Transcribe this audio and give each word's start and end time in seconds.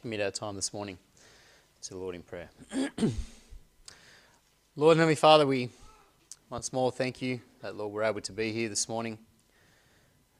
commit 0.00 0.20
our 0.20 0.30
time 0.30 0.54
this 0.54 0.72
morning 0.72 0.96
to 1.82 1.90
the 1.90 1.96
Lord 1.96 2.14
in 2.14 2.22
prayer. 2.22 2.48
Lord 4.76 4.92
and 4.92 5.00
Heavenly 5.00 5.16
Father, 5.16 5.44
we 5.44 5.70
once 6.50 6.72
more 6.72 6.92
thank 6.92 7.20
you 7.20 7.40
that, 7.62 7.74
Lord, 7.74 7.92
we're 7.92 8.04
able 8.04 8.20
to 8.20 8.32
be 8.32 8.52
here 8.52 8.68
this 8.68 8.88
morning, 8.88 9.18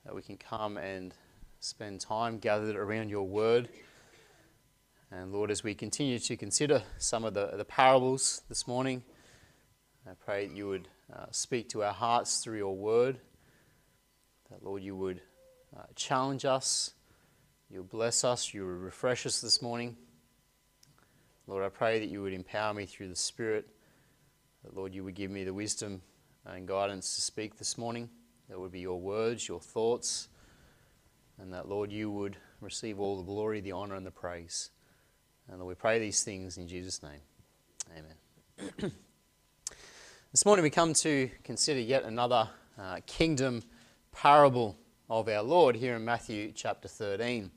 that 0.05 0.15
we 0.15 0.23
can 0.23 0.37
come 0.37 0.77
and 0.77 1.13
spend 1.59 2.01
time 2.01 2.39
gathered 2.39 2.77
around 2.77 3.09
your 3.09 3.27
word. 3.27 3.69
And 5.11 5.33
Lord, 5.33 5.51
as 5.51 5.65
we 5.65 5.75
continue 5.75 6.21
to 6.21 6.37
consider 6.37 6.85
some 6.99 7.25
of 7.25 7.35
the, 7.35 7.51
the 7.57 7.65
parables 7.65 8.43
this 8.49 8.69
morning, 8.69 9.03
I 10.07 10.13
pray 10.25 10.47
that 10.47 10.55
you 10.55 10.69
would 10.69 10.87
uh, 11.13 11.27
speak 11.33 11.69
to 11.71 11.83
our 11.83 11.93
hearts 11.93 12.45
through 12.45 12.59
your 12.59 12.77
word, 12.77 13.19
that, 14.53 14.63
Lord, 14.63 14.85
you 14.85 14.95
would 14.95 15.21
uh, 15.77 15.83
challenge 15.97 16.45
us, 16.45 16.93
you 17.71 17.81
would 17.81 17.91
bless 17.91 18.25
us, 18.25 18.55
you 18.55 18.67
would 18.67 18.81
refresh 18.81 19.27
us 19.27 19.41
this 19.41 19.61
morning. 19.61 19.97
Lord, 21.47 21.65
I 21.65 21.69
pray 21.69 21.99
that 21.99 22.09
you 22.09 22.23
would 22.23 22.33
empower 22.33 22.73
me 22.73 22.87
through 22.87 23.09
the 23.09 23.17
Spirit, 23.17 23.69
that, 24.65 24.75
Lord, 24.75 24.95
you 24.95 25.05
would 25.05 25.15
give 25.15 25.31
me 25.31 25.45
the 25.45 25.53
wisdom 25.53 26.01
and 26.47 26.67
guidance 26.67 27.15
to 27.17 27.21
speak 27.21 27.59
this 27.59 27.77
morning. 27.77 28.09
That 28.49 28.59
would 28.59 28.73
be 28.73 28.81
your 28.81 28.99
words, 28.99 29.47
your 29.47 29.61
thoughts, 29.61 30.29
and 31.39 31.53
that, 31.53 31.69
Lord, 31.69 31.93
you 31.93 32.11
would 32.11 32.37
receive 32.61 32.99
all 32.99 33.19
the 33.19 33.23
glory, 33.23 33.61
the 33.61 33.73
honour, 33.73 33.97
and 33.97 34.07
the 34.07 34.11
praise. 34.11 34.71
And 35.49 35.59
Lord, 35.59 35.69
we 35.69 35.75
pray 35.75 35.99
these 35.99 36.23
things 36.23 36.57
in 36.57 36.69
Jesus' 36.69 37.03
name. 37.03 37.21
Amen. 37.97 38.93
this 40.33 40.45
morning 40.45 40.63
we 40.63 40.71
come 40.71 40.95
to 40.95 41.31
consider 41.45 41.81
yet 41.81 42.05
another 42.05 42.49
uh, 42.79 43.01
kingdom 43.07 43.63
parable 44.13 44.77
of 45.11 45.29
our 45.29 45.43
Lord 45.43 45.77
here 45.77 45.97
in 45.97 46.05
Matthew 46.05 46.53
chapter 46.53 46.89
13. 46.89 47.51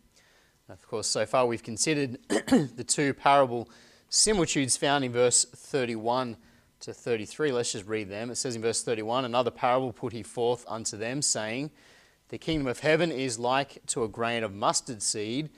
Of 0.71 0.87
course, 0.87 1.07
so 1.07 1.25
far 1.25 1.47
we've 1.47 1.61
considered 1.61 2.17
the 2.29 2.85
two 2.87 3.13
parable 3.13 3.69
similitudes 4.07 4.77
found 4.77 5.03
in 5.03 5.11
verse 5.11 5.43
31 5.43 6.37
to 6.79 6.93
33. 6.93 7.51
Let's 7.51 7.73
just 7.73 7.85
read 7.85 8.09
them. 8.09 8.31
It 8.31 8.35
says 8.35 8.55
in 8.55 8.61
verse 8.61 8.81
31 8.81 9.25
Another 9.25 9.51
parable 9.51 9.91
put 9.91 10.13
he 10.13 10.23
forth 10.23 10.63
unto 10.69 10.95
them, 10.95 11.21
saying, 11.21 11.71
The 12.29 12.37
kingdom 12.37 12.67
of 12.67 12.79
heaven 12.79 13.11
is 13.11 13.37
like 13.37 13.85
to 13.87 14.05
a 14.05 14.07
grain 14.07 14.45
of 14.45 14.53
mustard 14.53 15.01
seed 15.01 15.49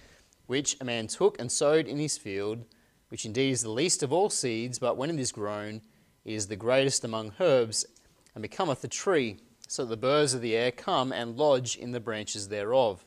which 0.47 0.77
a 0.81 0.83
man 0.83 1.05
took 1.05 1.39
and 1.39 1.51
sowed 1.51 1.85
in 1.85 1.97
his 1.97 2.17
field, 2.17 2.65
which 3.09 3.23
indeed 3.23 3.51
is 3.51 3.61
the 3.61 3.69
least 3.69 4.01
of 4.01 4.11
all 4.11 4.31
seeds, 4.31 4.79
but 4.79 4.97
when 4.97 5.11
it 5.11 5.19
is 5.19 5.31
grown, 5.31 5.81
is 6.25 6.47
the 6.47 6.55
greatest 6.55 7.03
among 7.03 7.33
herbs, 7.39 7.85
and 8.33 8.41
becometh 8.41 8.83
a 8.83 8.87
tree, 8.87 9.37
so 9.67 9.83
that 9.83 9.89
the 9.89 9.97
birds 9.97 10.33
of 10.33 10.41
the 10.41 10.55
air 10.55 10.71
come 10.71 11.13
and 11.13 11.37
lodge 11.37 11.75
in 11.75 11.91
the 11.91 11.99
branches 11.99 12.47
thereof. 12.47 13.05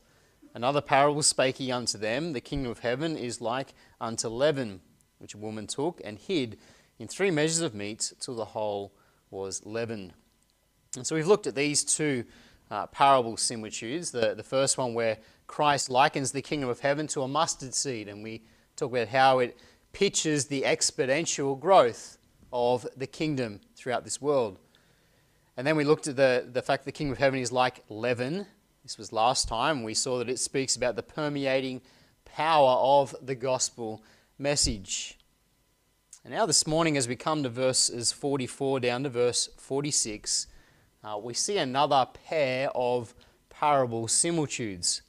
Another 0.56 0.80
parable 0.80 1.22
spake 1.22 1.58
he 1.58 1.70
unto 1.70 1.98
them 1.98 2.32
The 2.32 2.40
kingdom 2.40 2.72
of 2.72 2.78
heaven 2.78 3.14
is 3.14 3.42
like 3.42 3.74
unto 4.00 4.28
leaven, 4.28 4.80
which 5.18 5.34
a 5.34 5.38
woman 5.38 5.66
took 5.66 6.00
and 6.02 6.18
hid 6.18 6.56
in 6.98 7.08
three 7.08 7.30
measures 7.30 7.60
of 7.60 7.74
meat 7.74 8.14
till 8.20 8.34
the 8.34 8.46
whole 8.46 8.94
was 9.30 9.66
leavened. 9.66 10.14
And 10.96 11.06
so 11.06 11.14
we've 11.14 11.26
looked 11.26 11.46
at 11.46 11.54
these 11.54 11.84
two 11.84 12.24
uh, 12.70 12.86
parable 12.86 13.36
similitudes. 13.36 14.12
The, 14.12 14.32
the 14.34 14.42
first 14.42 14.78
one 14.78 14.94
where 14.94 15.18
Christ 15.46 15.90
likens 15.90 16.32
the 16.32 16.40
kingdom 16.40 16.70
of 16.70 16.80
heaven 16.80 17.06
to 17.08 17.20
a 17.20 17.28
mustard 17.28 17.74
seed, 17.74 18.08
and 18.08 18.22
we 18.22 18.42
talk 18.76 18.90
about 18.90 19.08
how 19.08 19.40
it 19.40 19.58
pictures 19.92 20.46
the 20.46 20.62
exponential 20.62 21.60
growth 21.60 22.16
of 22.50 22.86
the 22.96 23.06
kingdom 23.06 23.60
throughout 23.76 24.04
this 24.04 24.22
world. 24.22 24.58
And 25.58 25.66
then 25.66 25.76
we 25.76 25.84
looked 25.84 26.06
at 26.06 26.16
the, 26.16 26.48
the 26.50 26.62
fact 26.62 26.86
the 26.86 26.92
kingdom 26.92 27.12
of 27.12 27.18
heaven 27.18 27.40
is 27.40 27.52
like 27.52 27.84
leaven. 27.90 28.46
This 28.86 28.98
was 28.98 29.12
last 29.12 29.48
time. 29.48 29.82
We 29.82 29.94
saw 29.94 30.18
that 30.18 30.28
it 30.28 30.38
speaks 30.38 30.76
about 30.76 30.94
the 30.94 31.02
permeating 31.02 31.80
power 32.24 32.76
of 32.78 33.16
the 33.20 33.34
gospel 33.34 34.00
message. 34.38 35.18
And 36.24 36.32
now, 36.32 36.46
this 36.46 36.68
morning, 36.68 36.96
as 36.96 37.08
we 37.08 37.16
come 37.16 37.42
to 37.42 37.48
verses 37.48 38.12
44 38.12 38.78
down 38.78 39.02
to 39.02 39.08
verse 39.08 39.48
46, 39.56 40.46
uh, 41.02 41.18
we 41.20 41.34
see 41.34 41.58
another 41.58 42.06
pair 42.28 42.70
of 42.76 43.12
parable 43.50 44.06
similitudes. 44.06 45.02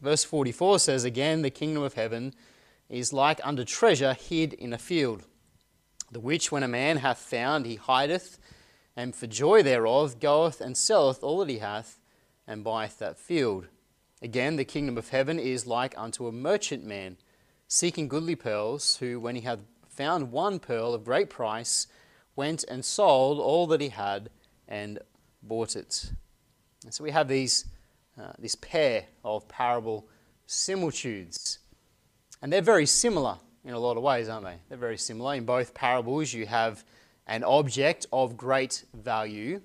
Verse 0.00 0.24
44 0.24 0.78
says, 0.78 1.04
Again, 1.04 1.42
the 1.42 1.50
kingdom 1.50 1.82
of 1.82 1.92
heaven 1.92 2.32
is 2.88 3.12
like 3.12 3.42
unto 3.44 3.66
treasure 3.66 4.14
hid 4.14 4.54
in 4.54 4.72
a 4.72 4.78
field, 4.78 5.24
the 6.10 6.20
which 6.20 6.50
when 6.50 6.62
a 6.62 6.68
man 6.68 6.96
hath 6.96 7.18
found, 7.18 7.66
he 7.66 7.76
hideth, 7.76 8.38
and 8.96 9.14
for 9.14 9.26
joy 9.26 9.62
thereof 9.62 10.18
goeth 10.18 10.62
and 10.62 10.78
selleth 10.78 11.22
all 11.22 11.40
that 11.40 11.50
he 11.50 11.58
hath, 11.58 12.00
and 12.48 12.64
buyeth 12.64 12.98
that 12.98 13.18
field. 13.18 13.68
Again, 14.20 14.56
the 14.56 14.64
kingdom 14.64 14.98
of 14.98 15.10
heaven 15.10 15.38
is 15.38 15.66
like 15.66 15.96
unto 15.96 16.26
a 16.26 16.32
merchant 16.32 16.84
man, 16.84 17.18
seeking 17.68 18.08
goodly 18.08 18.34
pearls, 18.34 18.96
who, 18.96 19.20
when 19.20 19.36
he 19.36 19.42
hath 19.42 19.60
found 19.88 20.32
one 20.32 20.58
pearl 20.58 20.94
of 20.94 21.04
great 21.04 21.30
price, 21.30 21.86
went 22.34 22.64
and 22.64 22.84
sold 22.84 23.38
all 23.38 23.66
that 23.68 23.80
he 23.80 23.90
had, 23.90 24.30
and 24.66 24.98
bought 25.42 25.76
it. 25.76 26.10
And 26.84 26.92
so 26.92 27.04
we 27.04 27.10
have 27.12 27.28
these 27.28 27.66
uh, 28.20 28.32
this 28.38 28.56
pair 28.56 29.04
of 29.24 29.46
parable 29.46 30.08
similitudes. 30.46 31.58
And 32.42 32.52
they're 32.52 32.60
very 32.60 32.86
similar 32.86 33.36
in 33.64 33.74
a 33.74 33.78
lot 33.78 33.96
of 33.96 34.02
ways, 34.02 34.28
aren't 34.28 34.44
they? 34.44 34.56
They're 34.68 34.78
very 34.78 34.98
similar. 34.98 35.34
In 35.34 35.44
both 35.44 35.72
parables, 35.74 36.32
you 36.32 36.46
have 36.46 36.84
an 37.28 37.44
object 37.44 38.06
of 38.12 38.36
great 38.36 38.84
value, 38.94 39.60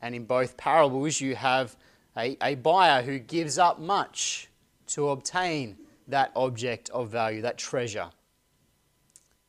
and 0.00 0.14
in 0.14 0.24
both 0.24 0.56
parables, 0.56 1.20
you 1.20 1.36
have 1.36 1.76
a, 2.18 2.36
a 2.42 2.54
buyer 2.56 3.02
who 3.02 3.18
gives 3.18 3.58
up 3.58 3.78
much 3.78 4.48
to 4.88 5.10
obtain 5.10 5.76
that 6.08 6.32
object 6.34 6.90
of 6.90 7.10
value, 7.10 7.42
that 7.42 7.58
treasure. 7.58 8.10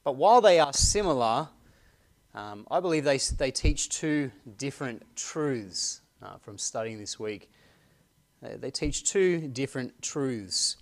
But 0.03 0.15
while 0.15 0.41
they 0.41 0.59
are 0.59 0.73
similar, 0.73 1.49
um, 2.35 2.67
I 2.69 2.79
believe 2.79 3.03
they, 3.03 3.17
they 3.17 3.51
teach 3.51 3.89
two 3.89 4.31
different 4.57 5.03
truths 5.15 6.01
uh, 6.21 6.37
from 6.37 6.57
studying 6.57 6.99
this 6.99 7.19
week. 7.19 7.49
They 8.41 8.71
teach 8.71 9.03
two 9.03 9.47
different 9.49 10.01
truths. 10.01 10.77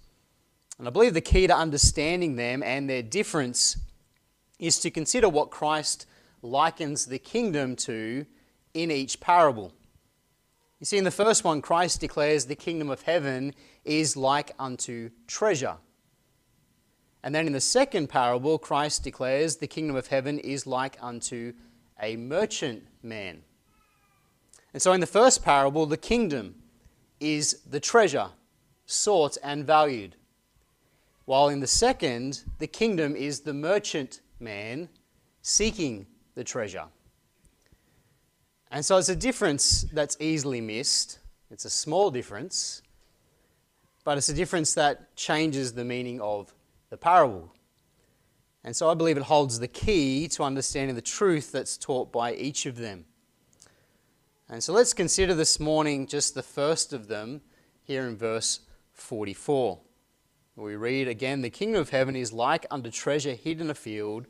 And 0.77 0.87
I 0.87 0.91
believe 0.91 1.15
the 1.15 1.21
key 1.21 1.47
to 1.47 1.55
understanding 1.55 2.35
them 2.35 2.61
and 2.61 2.87
their 2.87 3.01
difference 3.01 3.77
is 4.59 4.77
to 4.79 4.91
consider 4.91 5.27
what 5.27 5.49
Christ 5.49 6.05
likens 6.43 7.07
the 7.07 7.17
kingdom 7.17 7.75
to 7.77 8.27
in 8.75 8.91
each 8.91 9.19
parable. 9.19 9.73
You 10.79 10.85
see, 10.85 10.97
in 10.97 11.03
the 11.03 11.11
first 11.11 11.43
one, 11.43 11.61
Christ 11.61 12.01
declares 12.01 12.45
the 12.45 12.55
kingdom 12.55 12.89
of 12.89 13.01
heaven 13.01 13.53
is 13.83 14.15
like 14.15 14.51
unto 14.59 15.09
treasure. 15.25 15.77
And 17.23 17.33
then 17.33 17.47
in 17.47 17.53
the 17.53 17.61
second 17.61 18.07
parable, 18.07 18.59
Christ 18.59 19.03
declares 19.03 19.57
the 19.57 19.67
kingdom 19.67 19.95
of 19.95 20.07
heaven 20.07 20.37
is 20.39 20.67
like 20.67 20.97
unto 21.01 21.53
a 21.99 22.15
merchant 22.15 22.83
man. 23.01 23.41
And 24.71 24.81
so 24.81 24.93
in 24.93 24.99
the 24.99 25.07
first 25.07 25.43
parable, 25.43 25.87
the 25.87 25.97
kingdom 25.97 26.55
is 27.19 27.61
the 27.67 27.79
treasure, 27.79 28.29
sought 28.85 29.37
and 29.43 29.65
valued. 29.65 30.15
While 31.25 31.49
in 31.49 31.59
the 31.59 31.67
second, 31.67 32.43
the 32.59 32.67
kingdom 32.67 33.15
is 33.15 33.41
the 33.41 33.53
merchant 33.53 34.21
man 34.39 34.89
seeking 35.41 36.05
the 36.35 36.43
treasure. 36.43 36.85
And 38.71 38.85
so 38.85 38.97
it's 38.97 39.09
a 39.09 39.15
difference 39.15 39.83
that's 39.93 40.17
easily 40.19 40.61
missed. 40.61 41.19
It's 41.49 41.65
a 41.65 41.69
small 41.69 42.11
difference, 42.11 42.81
but 44.03 44.17
it's 44.17 44.29
a 44.29 44.33
difference 44.33 44.73
that 44.73 45.15
changes 45.15 45.73
the 45.73 45.85
meaning 45.85 46.19
of 46.19 46.53
the 46.89 46.97
parable. 46.97 47.53
And 48.63 48.75
so 48.75 48.89
I 48.89 48.95
believe 48.95 49.15
it 49.15 49.23
holds 49.23 49.59
the 49.59 49.67
key 49.67 50.27
to 50.29 50.43
understanding 50.43 50.95
the 50.95 51.01
truth 51.01 51.51
that's 51.53 51.77
taught 51.77 52.11
by 52.11 52.33
each 52.33 52.65
of 52.65 52.75
them. 52.75 53.05
And 54.49 54.61
so 54.61 54.73
let's 54.73 54.93
consider 54.93 55.33
this 55.33 55.59
morning 55.59 56.07
just 56.07 56.35
the 56.35 56.43
first 56.43 56.91
of 56.91 57.07
them 57.07 57.41
here 57.83 58.05
in 58.05 58.17
verse 58.17 58.61
44. 58.93 59.79
We 60.57 60.75
read 60.75 61.07
again, 61.07 61.41
The 61.41 61.49
kingdom 61.49 61.79
of 61.79 61.91
heaven 61.91 62.15
is 62.15 62.33
like 62.33 62.65
unto 62.71 62.89
treasure 62.89 63.35
hid 63.35 63.61
in 63.61 63.69
a 63.69 63.75
field, 63.75 64.25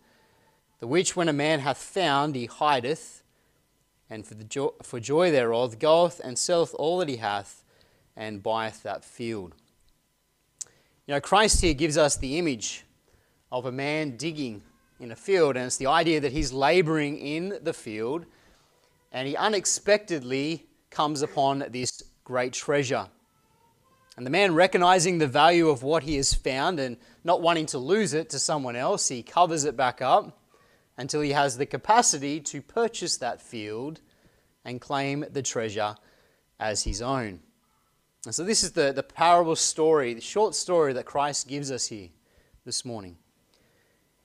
the 0.80 0.88
which 0.88 1.16
when 1.16 1.30
a 1.30 1.34
man 1.34 1.62
hath 1.62 1.78
found, 1.78 2.36
he 2.36 2.48
hideth, 2.48 3.24
and 4.10 4.26
for, 4.26 4.36
the 4.36 4.44
jo- 4.44 4.76
for 4.84 5.00
joy 5.00 5.32
thereof 5.32 5.80
goeth 5.80 6.20
and 6.24 6.38
selleth 6.38 6.74
all 6.76 6.98
that 7.00 7.10
he 7.10 7.18
hath, 7.18 7.64
and 8.16 8.42
buyeth 8.42 8.84
that 8.84 9.06
field. 9.06 9.54
You 11.06 11.14
know, 11.14 11.22
Christ 11.22 11.62
here 11.62 11.74
gives 11.74 11.98
us 11.98 12.18
the 12.18 12.38
image 12.38 12.84
of 13.52 13.66
a 13.66 13.72
man 13.72 14.18
digging 14.18 14.64
in 15.00 15.12
a 15.12 15.16
field, 15.16 15.56
and 15.56 15.66
it's 15.66 15.78
the 15.78 15.88
idea 15.88 16.20
that 16.20 16.32
he's 16.32 16.52
laboring 16.52 17.18
in 17.18 17.60
the 17.62 17.74
field 17.74 18.26
and 19.12 19.28
he 19.28 19.36
unexpectedly 19.36 20.66
comes 20.90 21.22
upon 21.22 21.66
this 21.70 22.04
great 22.24 22.54
treasure. 22.54 23.08
And 24.16 24.26
the 24.26 24.32
man, 24.32 24.56
recognizing 24.56 25.18
the 25.18 25.28
value 25.28 25.70
of 25.70 25.84
what 25.84 26.04
he 26.04 26.16
has 26.16 26.34
found 26.34 26.80
and 26.80 26.98
not 27.24 27.42
wanting 27.42 27.68
to 27.68 27.78
lose 27.78 28.14
it 28.14 28.30
to 28.32 28.40
someone 28.40 28.76
else, 28.76 29.08
he 29.08 29.22
covers 29.22 29.64
it 29.64 29.78
back 29.78 30.02
up 30.02 30.38
until 30.98 31.22
he 31.22 31.32
has 31.32 31.58
the 31.58 31.66
capacity 31.66 32.40
to 32.40 32.62
purchase 32.62 33.18
that 33.18 33.42
field 33.42 34.02
and 34.66 34.82
claim 34.82 35.26
the 35.32 35.42
treasure 35.42 35.96
as 36.60 36.84
his 36.84 37.02
own. 37.02 37.40
And 38.26 38.34
so, 38.34 38.44
this 38.44 38.64
is 38.64 38.72
the, 38.72 38.92
the 38.92 39.04
parable 39.04 39.56
story, 39.56 40.14
the 40.14 40.22
short 40.22 40.56
story 40.56 40.94
that 40.94 41.06
Christ 41.06 41.48
gives 41.48 41.72
us 41.72 41.88
here 41.88 42.10
this 42.66 42.84
morning. 42.84 43.18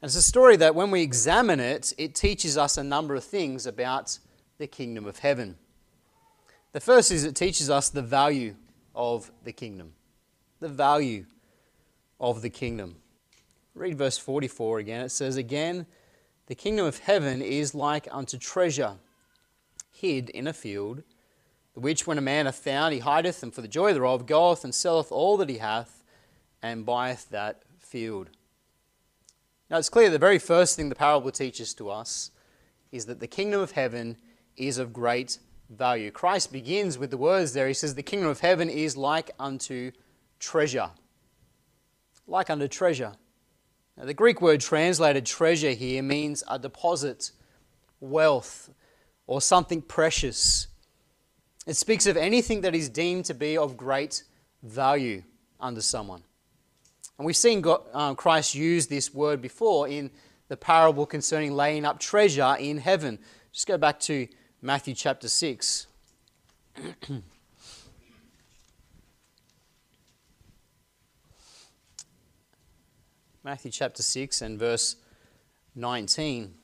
And 0.01 0.09
it's 0.09 0.17
a 0.17 0.23
story 0.23 0.57
that 0.57 0.75
when 0.75 0.91
we 0.91 1.03
examine 1.03 1.61
it, 1.61 1.93
it 1.97 2.17
teaches 2.17 2.59
us 2.59 2.77
a 2.77 2.83
number 2.83 3.15
of 3.15 3.23
things 3.23 3.67
about 3.67 4.19
the 4.59 4.67
kingdom 4.67 5.07
of 5.07 5.21
heaven. 5.21 5.57
The 6.73 6.81
first 6.81 7.13
is 7.13 7.23
it 7.23 7.37
teaches 7.37 7.71
us 7.71 7.91
the 7.91 8.03
value 8.03 8.57
of 8.95 9.31
the 9.45 9.53
kingdom. 9.53 9.93
The 10.59 10.69
value 10.69 11.27
of 12.19 12.43
the 12.43 12.51
kingdom. 12.51 12.97
Read 13.75 13.97
verse 13.97 14.19
44 14.19 14.81
again. 14.81 15.05
It 15.05 15.11
says, 15.11 15.37
Again, 15.37 15.87
the 16.52 16.56
kingdom 16.56 16.84
of 16.84 16.99
heaven 16.99 17.40
is 17.40 17.75
like 17.75 18.06
unto 18.10 18.37
treasure 18.37 18.96
hid 19.90 20.28
in 20.28 20.46
a 20.46 20.52
field, 20.52 21.02
the 21.72 21.81
which 21.81 22.06
when 22.06 22.19
a 22.19 22.20
man 22.20 22.44
hath 22.44 22.56
found, 22.56 22.93
he 22.93 23.00
hideth, 23.00 23.43
and 23.43 23.54
for 23.54 23.62
the 23.62 23.69
joy 23.69 23.94
thereof 23.94 24.26
goeth 24.26 24.62
and 24.62 24.75
selleth 24.75 25.10
all 25.10 25.38
that 25.38 25.49
he 25.49 25.56
hath, 25.56 26.04
and 26.60 26.84
buyeth 26.84 27.31
that 27.31 27.62
field. 27.78 28.28
Now 29.70 29.78
it's 29.78 29.88
clear 29.88 30.10
the 30.10 30.19
very 30.19 30.38
first 30.38 30.76
thing 30.76 30.90
the 30.90 30.94
parable 30.94 31.31
teaches 31.31 31.72
to 31.72 31.88
us 31.88 32.31
is 32.90 33.06
that 33.06 33.19
the 33.19 33.26
kingdom 33.26 33.62
of 33.62 33.70
heaven 33.70 34.19
is 34.54 34.76
of 34.76 34.93
great 34.93 35.38
value. 35.70 36.10
Christ 36.10 36.52
begins 36.52 36.99
with 36.99 37.10
the 37.10 37.16
words 37.16 37.54
there. 37.54 37.66
He 37.66 37.72
says, 37.72 37.94
The 37.94 38.02
kingdom 38.02 38.28
of 38.28 38.40
heaven 38.40 38.69
is 38.69 38.94
like 38.94 39.31
unto 39.40 39.90
treasure. 40.38 40.90
Like 42.26 42.50
unto 42.50 42.69
treasure. 42.69 43.14
Now, 43.97 44.05
the 44.05 44.15
Greek 44.15 44.41
word 44.41 44.61
translated 44.61 45.27
treasure 45.27 45.73
here 45.73 46.03
means 46.03 46.43
a 46.49 46.59
deposit, 46.59 47.31
wealth, 48.00 48.71
or 49.27 49.41
something 49.41 49.83
precious. 49.83 50.69
It 51.67 51.75
speaks 51.75 52.06
of 52.06 52.17
anything 52.17 52.62
that 52.62 52.75
is 52.75 52.89
deemed 52.89 53.27
to 53.27 53.35
be 53.35 53.56
of 53.56 53.77
great 53.77 54.25
value 54.62 55.23
under 55.61 55.83
someone. 55.83 56.23
And 57.19 57.27
we've 57.27 57.37
seen 57.37 57.61
God, 57.61 57.83
um, 57.93 58.17
Christ 58.17 58.55
use 58.55 58.87
this 58.87 59.12
word 59.15 59.41
before 59.41 59.87
in 59.89 60.11
the 60.49 60.56
parable 60.56 61.06
concerning 61.06 61.53
laying 61.53 61.85
up 61.85 62.00
treasure 62.00 62.56
in 62.59 62.79
heaven. 62.79 63.19
Just 63.53 63.67
go 63.67 63.79
back 63.79 64.00
to 64.00 64.27
Matthew 64.61 64.95
chapter 64.95 65.29
6. 65.29 65.87
Matthew 73.44 73.73
chapter 73.73 74.05
6 74.05 74.41
and 74.41 74.56
verse 74.56 74.94
19. 75.75 76.55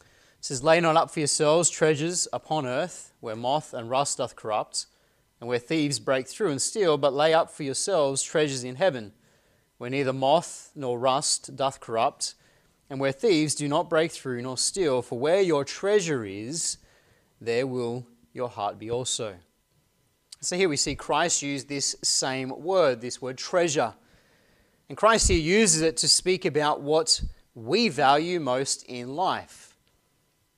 It 0.00 0.04
says, 0.42 0.62
Lay 0.62 0.80
not 0.80 0.96
up 0.96 1.10
for 1.10 1.20
yourselves 1.20 1.70
treasures 1.70 2.28
upon 2.30 2.66
earth, 2.66 3.14
where 3.20 3.34
moth 3.34 3.72
and 3.72 3.88
rust 3.88 4.18
doth 4.18 4.36
corrupt, 4.36 4.84
and 5.40 5.48
where 5.48 5.58
thieves 5.58 5.98
break 5.98 6.28
through 6.28 6.50
and 6.50 6.60
steal, 6.60 6.98
but 6.98 7.14
lay 7.14 7.32
up 7.32 7.50
for 7.50 7.62
yourselves 7.62 8.22
treasures 8.22 8.64
in 8.64 8.76
heaven, 8.76 9.12
where 9.78 9.88
neither 9.88 10.12
moth 10.12 10.72
nor 10.74 10.98
rust 10.98 11.56
doth 11.56 11.80
corrupt, 11.80 12.34
and 12.90 13.00
where 13.00 13.10
thieves 13.10 13.54
do 13.54 13.66
not 13.66 13.88
break 13.88 14.12
through 14.12 14.42
nor 14.42 14.58
steal. 14.58 15.00
For 15.00 15.18
where 15.18 15.40
your 15.40 15.64
treasure 15.64 16.22
is, 16.22 16.76
there 17.40 17.66
will 17.66 18.06
your 18.34 18.50
heart 18.50 18.78
be 18.78 18.90
also. 18.90 19.36
So 20.42 20.54
here 20.54 20.68
we 20.68 20.76
see 20.76 20.96
Christ 20.96 21.40
use 21.40 21.64
this 21.64 21.96
same 22.02 22.50
word, 22.62 23.00
this 23.00 23.22
word 23.22 23.38
treasure. 23.38 23.94
And 24.88 24.96
Christ 24.96 25.28
here 25.28 25.38
uses 25.38 25.82
it 25.82 25.96
to 25.98 26.08
speak 26.08 26.44
about 26.44 26.80
what 26.80 27.22
we 27.54 27.88
value 27.88 28.40
most 28.40 28.84
in 28.84 29.14
life. 29.14 29.76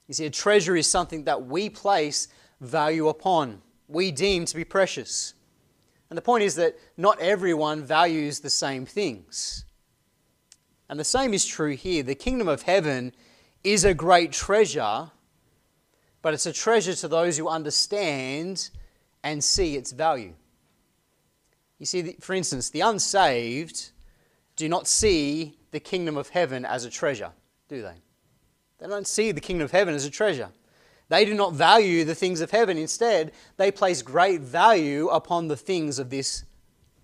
You 0.08 0.14
see, 0.14 0.26
a 0.26 0.30
treasure 0.30 0.76
is 0.76 0.88
something 0.88 1.24
that 1.24 1.46
we 1.46 1.70
place 1.70 2.28
value 2.60 3.08
upon, 3.08 3.62
we 3.88 4.10
deem 4.10 4.44
to 4.46 4.56
be 4.56 4.64
precious. 4.64 5.34
And 6.10 6.16
the 6.16 6.22
point 6.22 6.44
is 6.44 6.54
that 6.56 6.76
not 6.96 7.18
everyone 7.20 7.82
values 7.82 8.40
the 8.40 8.50
same 8.50 8.86
things. 8.86 9.64
And 10.88 11.00
the 11.00 11.04
same 11.04 11.34
is 11.34 11.44
true 11.44 11.74
here. 11.74 12.02
The 12.02 12.14
kingdom 12.14 12.46
of 12.46 12.62
heaven 12.62 13.12
is 13.62 13.84
a 13.84 13.94
great 13.94 14.32
treasure 14.32 15.10
but 16.24 16.32
it's 16.32 16.46
a 16.46 16.52
treasure 16.54 16.94
to 16.94 17.06
those 17.06 17.36
who 17.36 17.48
understand 17.48 18.70
and 19.22 19.44
see 19.44 19.76
its 19.76 19.92
value. 19.92 20.32
You 21.78 21.84
see, 21.84 22.16
for 22.18 22.32
instance, 22.32 22.70
the 22.70 22.80
unsaved 22.80 23.90
do 24.56 24.68
not 24.68 24.86
see 24.86 25.56
the 25.70 25.80
kingdom 25.80 26.16
of 26.16 26.28
heaven 26.28 26.64
as 26.64 26.84
a 26.84 26.90
treasure, 26.90 27.32
do 27.68 27.82
they? 27.82 27.94
They 28.78 28.86
don't 28.86 29.06
see 29.06 29.32
the 29.32 29.40
kingdom 29.40 29.64
of 29.64 29.70
heaven 29.70 29.94
as 29.94 30.04
a 30.04 30.10
treasure. 30.10 30.50
They 31.08 31.24
do 31.24 31.34
not 31.34 31.52
value 31.52 32.04
the 32.04 32.14
things 32.14 32.40
of 32.40 32.50
heaven. 32.50 32.78
Instead, 32.78 33.32
they 33.56 33.70
place 33.70 34.02
great 34.02 34.40
value 34.40 35.08
upon 35.08 35.48
the 35.48 35.56
things 35.56 35.98
of 35.98 36.10
this, 36.10 36.44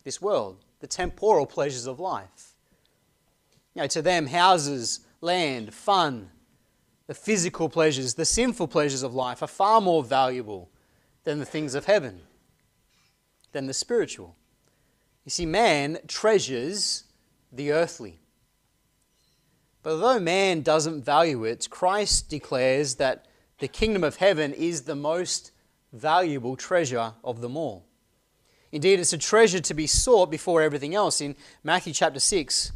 this 0.05 0.21
world, 0.21 0.65
the 0.81 0.87
temporal 0.87 1.47
pleasures 1.47 1.87
of 1.87 2.01
life. 2.01 2.55
You 3.75 3.83
know, 3.83 3.89
to 3.89 4.03
them, 4.03 4.27
houses, 4.27 5.01
land, 5.21 5.75
fun, 5.75 6.31
the 7.07 7.15
physical 7.15 7.69
pleasures, 7.69 8.15
the 8.15 8.25
sinful 8.25 8.69
pleasures 8.69 9.03
of 9.03 9.15
life 9.15 9.43
are 9.43 9.49
far 9.49 9.81
more 9.81 10.03
valuable 10.03 10.71
than 11.25 11.39
the 11.39 11.45
things 11.45 11.75
of 11.75 11.85
heaven, 11.85 12.21
than 13.53 13.67
the 13.67 13.75
spiritual. 13.75 14.37
You 15.25 15.31
see, 15.31 15.47
man 15.47 15.99
treasures 16.07 17.05
the 17.53 17.73
earthly. 17.73 18.21
But 19.83 19.93
although 19.93 20.21
man 20.21 20.63
doesn't 20.63 21.05
value 21.05 21.45
it, 21.45 21.69
Christ 21.71 22.29
declares 22.29 22.97
that 22.97 23.27
the 23.59 23.69
kingdom 23.69 24.05
of 24.05 24.17
heaven 24.17 24.53
is 24.53 24.83
the 24.83 24.95
most 24.95 25.53
valuable 25.93 26.57
treasure 26.57 27.15
of 27.25 27.41
them 27.41 27.57
all. 27.57 27.87
Indeed, 28.73 29.01
it's 29.01 29.13
a 29.13 29.19
treasure 29.19 29.61
to 29.61 29.75
be 29.75 29.87
sought 29.87 30.31
before 30.31 30.63
everything 30.63 30.95
else. 30.95 31.21
In 31.21 31.35
Matthew 31.65 31.93
chapter 31.93 32.21
6, 32.21 32.73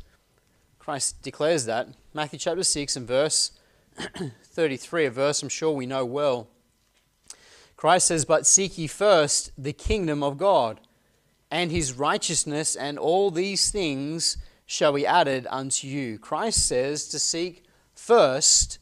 Christ 0.78 1.22
declares 1.22 1.66
that. 1.66 1.88
Matthew 2.12 2.38
chapter 2.38 2.64
6 2.64 2.96
and 2.96 3.06
verse 3.06 3.52
33, 4.44 5.06
a 5.06 5.10
verse 5.10 5.42
I'm 5.42 5.48
sure 5.48 5.72
we 5.72 5.86
know 5.86 6.04
well. 6.04 6.48
Christ 7.76 8.08
says, 8.08 8.24
But 8.24 8.46
seek 8.46 8.76
ye 8.76 8.86
first 8.86 9.52
the 9.56 9.72
kingdom 9.72 10.22
of 10.22 10.38
God 10.38 10.80
and 11.50 11.70
his 11.70 11.92
righteousness, 11.92 12.74
and 12.74 12.98
all 12.98 13.30
these 13.30 13.70
things 13.70 14.36
shall 14.74 14.92
be 14.92 15.06
added 15.06 15.46
unto 15.48 15.86
you. 15.86 16.18
Christ 16.18 16.66
says 16.66 17.06
to 17.08 17.18
seek 17.18 17.64
first 17.94 18.78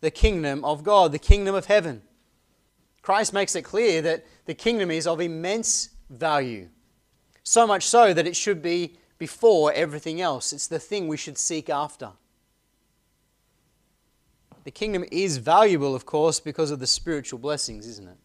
the 0.00 0.10
kingdom 0.10 0.64
of 0.64 0.84
God, 0.84 1.12
the 1.12 1.18
kingdom 1.18 1.54
of 1.54 1.66
heaven. 1.66 2.02
Christ 3.02 3.32
makes 3.32 3.56
it 3.56 3.62
clear 3.62 4.00
that 4.02 4.24
the 4.46 4.54
kingdom 4.54 4.90
is 4.90 5.06
of 5.06 5.20
immense 5.20 5.90
value, 6.08 6.68
so 7.42 7.66
much 7.66 7.84
so 7.84 8.14
that 8.14 8.26
it 8.26 8.36
should 8.36 8.62
be 8.62 8.96
before 9.18 9.72
everything 9.72 10.20
else. 10.20 10.52
It's 10.52 10.68
the 10.68 10.78
thing 10.78 11.08
we 11.08 11.16
should 11.16 11.38
seek 11.38 11.68
after. 11.68 12.10
The 14.64 14.70
kingdom 14.70 15.04
is 15.10 15.38
valuable, 15.38 15.96
of 15.96 16.06
course, 16.06 16.38
because 16.38 16.70
of 16.70 16.78
the 16.78 16.86
spiritual 16.86 17.40
blessings, 17.40 17.86
isn't 17.88 18.08
it? 18.08 18.18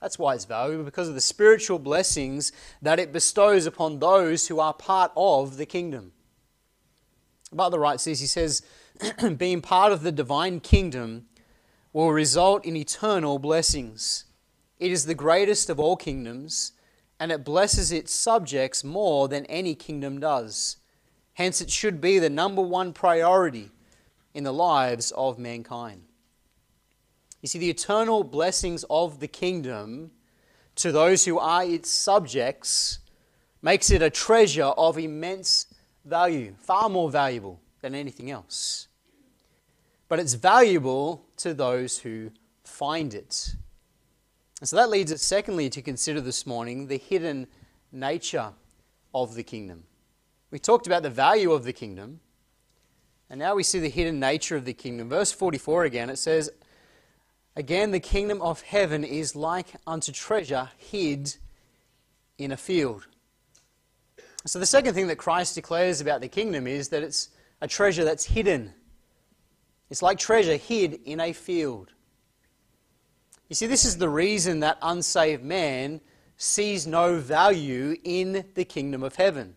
That's 0.00 0.18
why 0.18 0.34
it's 0.34 0.44
valuable, 0.44 0.84
because 0.84 1.08
of 1.08 1.14
the 1.14 1.20
spiritual 1.20 1.78
blessings 1.78 2.50
that 2.82 2.98
it 2.98 3.12
bestows 3.12 3.66
upon 3.66 4.00
those 4.00 4.48
who 4.48 4.58
are 4.58 4.74
part 4.74 5.12
of 5.16 5.56
the 5.56 5.66
kingdom. 5.66 6.12
Butler 7.52 7.78
writes 7.78 8.04
this 8.04 8.20
he 8.20 8.26
says, 8.26 8.62
being 9.36 9.60
part 9.60 9.92
of 9.92 10.02
the 10.02 10.12
divine 10.12 10.60
kingdom 10.60 11.26
will 11.92 12.12
result 12.12 12.64
in 12.64 12.76
eternal 12.76 13.38
blessings. 13.38 14.24
It 14.78 14.92
is 14.92 15.06
the 15.06 15.14
greatest 15.14 15.70
of 15.70 15.80
all 15.80 15.96
kingdoms, 15.96 16.72
and 17.18 17.32
it 17.32 17.44
blesses 17.44 17.92
its 17.92 18.12
subjects 18.12 18.84
more 18.84 19.28
than 19.28 19.46
any 19.46 19.74
kingdom 19.74 20.20
does. 20.20 20.76
Hence, 21.34 21.60
it 21.60 21.70
should 21.70 22.00
be 22.00 22.18
the 22.18 22.30
number 22.30 22.62
one 22.62 22.92
priority 22.92 23.70
in 24.34 24.44
the 24.44 24.52
lives 24.52 25.12
of 25.12 25.38
mankind. 25.38 26.02
You 27.40 27.48
see, 27.48 27.58
the 27.58 27.70
eternal 27.70 28.24
blessings 28.24 28.84
of 28.90 29.20
the 29.20 29.28
kingdom 29.28 30.10
to 30.76 30.92
those 30.92 31.24
who 31.24 31.38
are 31.38 31.64
its 31.64 31.90
subjects 31.90 32.98
makes 33.62 33.90
it 33.90 34.02
a 34.02 34.10
treasure 34.10 34.64
of 34.64 34.98
immense 34.98 35.66
value, 36.06 36.54
far 36.58 36.88
more 36.88 37.10
valuable 37.10 37.60
than 37.80 37.94
anything 37.94 38.30
else. 38.30 38.88
But 40.08 40.20
it's 40.20 40.34
valuable 40.34 41.24
to 41.38 41.52
those 41.52 41.98
who 41.98 42.30
find 42.64 43.12
it. 43.12 43.54
And 44.60 44.68
so 44.68 44.76
that 44.76 44.88
leads 44.88 45.12
us, 45.12 45.22
secondly, 45.22 45.68
to 45.70 45.82
consider 45.82 46.20
this 46.20 46.46
morning 46.46 46.86
the 46.86 46.96
hidden 46.96 47.46
nature 47.92 48.52
of 49.14 49.34
the 49.34 49.42
kingdom. 49.42 49.84
We 50.50 50.58
talked 50.58 50.86
about 50.86 51.02
the 51.02 51.10
value 51.10 51.52
of 51.52 51.64
the 51.64 51.72
kingdom, 51.72 52.20
and 53.28 53.38
now 53.38 53.54
we 53.56 53.62
see 53.62 53.80
the 53.80 53.88
hidden 53.88 54.20
nature 54.20 54.56
of 54.56 54.64
the 54.64 54.72
kingdom. 54.72 55.08
Verse 55.08 55.32
44 55.32 55.84
again, 55.84 56.08
it 56.08 56.18
says, 56.18 56.50
Again, 57.56 57.90
the 57.90 58.00
kingdom 58.00 58.40
of 58.42 58.60
heaven 58.60 59.02
is 59.02 59.34
like 59.34 59.68
unto 59.86 60.12
treasure 60.12 60.70
hid 60.76 61.36
in 62.38 62.52
a 62.52 62.56
field. 62.56 63.06
So, 64.46 64.58
the 64.60 64.66
second 64.66 64.94
thing 64.94 65.08
that 65.08 65.16
Christ 65.16 65.56
declares 65.56 66.00
about 66.00 66.20
the 66.20 66.28
kingdom 66.28 66.66
is 66.66 66.90
that 66.90 67.02
it's 67.02 67.30
a 67.60 67.66
treasure 67.66 68.04
that's 68.04 68.24
hidden. 68.24 68.72
It's 69.90 70.02
like 70.02 70.18
treasure 70.18 70.56
hid 70.56 71.00
in 71.04 71.20
a 71.20 71.32
field. 71.32 71.92
You 73.48 73.56
see, 73.56 73.66
this 73.66 73.84
is 73.84 73.98
the 73.98 74.08
reason 74.08 74.60
that 74.60 74.78
unsaved 74.82 75.42
man 75.42 76.00
sees 76.36 76.86
no 76.86 77.18
value 77.18 77.96
in 78.04 78.44
the 78.54 78.64
kingdom 78.64 79.02
of 79.02 79.16
heaven. 79.16 79.56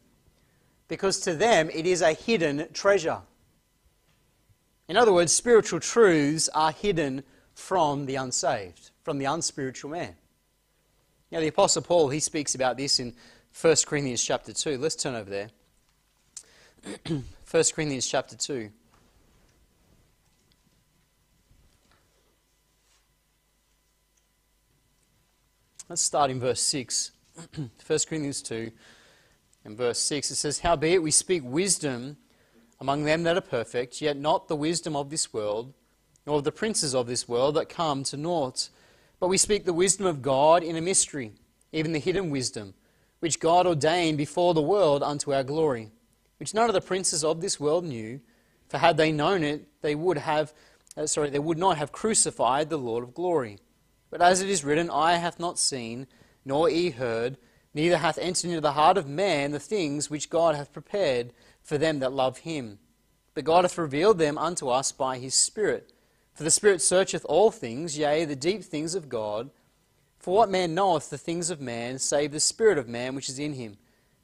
because 0.90 1.20
to 1.22 1.36
them 1.36 1.70
it 1.70 1.86
is 1.86 2.02
a 2.02 2.14
hidden 2.14 2.68
treasure. 2.74 3.22
In 4.90 4.98
other 4.98 5.14
words, 5.14 5.32
spiritual 5.32 5.80
truths 5.80 6.50
are 6.50 6.72
hidden 6.72 7.24
from 7.54 8.08
the 8.08 8.16
unsaved, 8.16 8.92
from 9.04 9.20
the 9.20 9.26
unspiritual 9.26 9.92
man. 9.92 10.16
Now, 11.32 11.40
the 11.40 11.48
Apostle 11.48 11.84
Paul, 11.84 12.10
he 12.10 12.20
speaks 12.20 12.56
about 12.56 12.76
this 12.76 13.00
in 13.00 13.14
1 13.62 13.76
Corinthians 13.86 14.24
chapter 14.24 14.54
2. 14.54 14.78
Let's 14.78 14.96
turn 14.96 15.16
over 15.16 15.30
there. 15.30 15.50
1 17.08 17.24
Corinthians 17.74 18.08
chapter 18.08 18.36
2. 18.36 18.70
Let's 25.90 26.02
start 26.02 26.30
in 26.30 26.40
verse 26.40 26.62
6. 26.62 27.12
1 27.56 27.70
Corinthians 27.88 28.42
2 28.44 28.72
and 29.66 29.78
verse 29.78 30.00
6. 30.00 30.32
It 30.32 30.36
says, 30.36 30.60
Howbeit 30.60 31.02
we 31.02 31.12
speak 31.12 31.42
wisdom 31.44 32.18
among 32.80 33.04
them 33.04 33.24
that 33.24 33.36
are 33.36 33.42
perfect, 33.42 34.02
yet 34.02 34.16
not 34.16 34.48
the 34.48 34.56
wisdom 34.56 34.96
of 34.96 35.10
this 35.10 35.34
world, 35.34 35.74
nor 36.26 36.38
of 36.38 36.44
the 36.44 36.52
princes 36.52 36.94
of 36.94 37.08
this 37.08 37.28
world 37.28 37.56
that 37.56 37.70
come 37.70 38.04
to 38.04 38.18
naught. 38.18 38.70
But 39.20 39.28
we 39.28 39.38
speak 39.38 39.66
the 39.66 39.74
wisdom 39.74 40.06
of 40.06 40.22
God 40.22 40.64
in 40.64 40.76
a 40.76 40.82
mystery, 40.82 41.34
even 41.74 41.92
the 41.92 42.00
hidden 42.00 42.30
wisdom, 42.30 42.74
which 43.20 43.40
God 43.40 43.68
ordained 43.68 44.18
before 44.18 44.54
the 44.54 44.62
world 44.62 45.04
unto 45.04 45.34
our 45.34 45.44
glory, 45.44 45.92
which 46.38 46.54
none 46.54 46.70
of 46.70 46.74
the 46.74 46.82
princes 46.82 47.24
of 47.24 47.42
this 47.42 47.60
world 47.60 47.84
knew, 47.84 48.22
for 48.68 48.78
had 48.78 48.98
they 48.98 49.12
known 49.12 49.44
it, 49.44 49.68
they 49.82 49.96
would 49.96 50.18
have, 50.18 50.54
uh, 50.96 51.06
sorry, 51.06 51.30
they 51.30 51.40
would 51.40 51.58
not 51.58 51.78
have 51.78 51.92
crucified 51.92 52.70
the 52.70 52.78
Lord 52.78 53.04
of 53.04 53.14
glory. 53.14 53.60
But 54.10 54.22
as 54.22 54.42
it 54.42 54.50
is 54.50 54.64
written, 54.64 54.90
Eye 54.90 55.18
hath 55.18 55.40
not 55.40 55.60
seen, 55.60 56.08
nor 56.46 56.70
ear 56.70 56.92
heard, 56.92 57.38
neither 57.74 57.98
hath 57.98 58.18
entered 58.18 58.50
into 58.50 58.62
the 58.62 58.74
heart 58.74 58.98
of 58.98 59.08
man 59.08 59.52
the 59.52 59.60
things 59.60 60.10
which 60.10 60.30
God 60.30 60.56
hath 60.56 60.74
prepared 60.74 61.34
for 61.62 61.78
them 61.78 62.00
that 62.00 62.14
love 62.14 62.40
him. 62.40 62.80
But 63.34 63.44
God 63.44 63.64
hath 63.64 63.78
revealed 63.78 64.18
them 64.18 64.38
unto 64.38 64.70
us 64.70 64.92
by 64.92 65.18
his 65.18 65.36
Spirit. 65.36 65.94
For 66.34 66.44
the 66.44 66.52
Spirit 66.52 66.82
searcheth 66.82 67.26
all 67.26 67.52
things, 67.52 67.98
yea, 67.98 68.26
the 68.26 68.36
deep 68.36 68.64
things 68.64 68.96
of 68.96 69.10
God. 69.10 69.50
For 70.20 70.36
what 70.36 70.50
man 70.50 70.76
knoweth 70.76 71.10
the 71.10 71.18
things 71.18 71.50
of 71.50 71.62
man, 71.62 71.98
save 71.98 72.32
the 72.32 72.40
Spirit 72.40 72.78
of 72.78 72.88
man 72.88 73.16
which 73.16 73.30
is 73.30 73.40
in 73.40 73.54
him? 73.54 73.78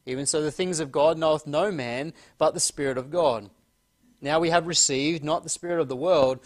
Even 0.06 0.26
so, 0.26 0.42
the 0.42 0.52
things 0.52 0.80
of 0.80 0.92
God 0.92 1.18
knoweth 1.18 1.48
no 1.48 1.72
man, 1.72 2.14
but 2.38 2.54
the 2.54 2.60
Spirit 2.60 2.98
of 2.98 3.10
God. 3.10 3.50
Now 4.22 4.40
we 4.40 4.50
have 4.50 4.68
received 4.68 5.24
not 5.24 5.44
the 5.44 5.50
Spirit 5.50 5.80
of 5.80 5.88
the 5.88 5.96
world, 5.96 6.40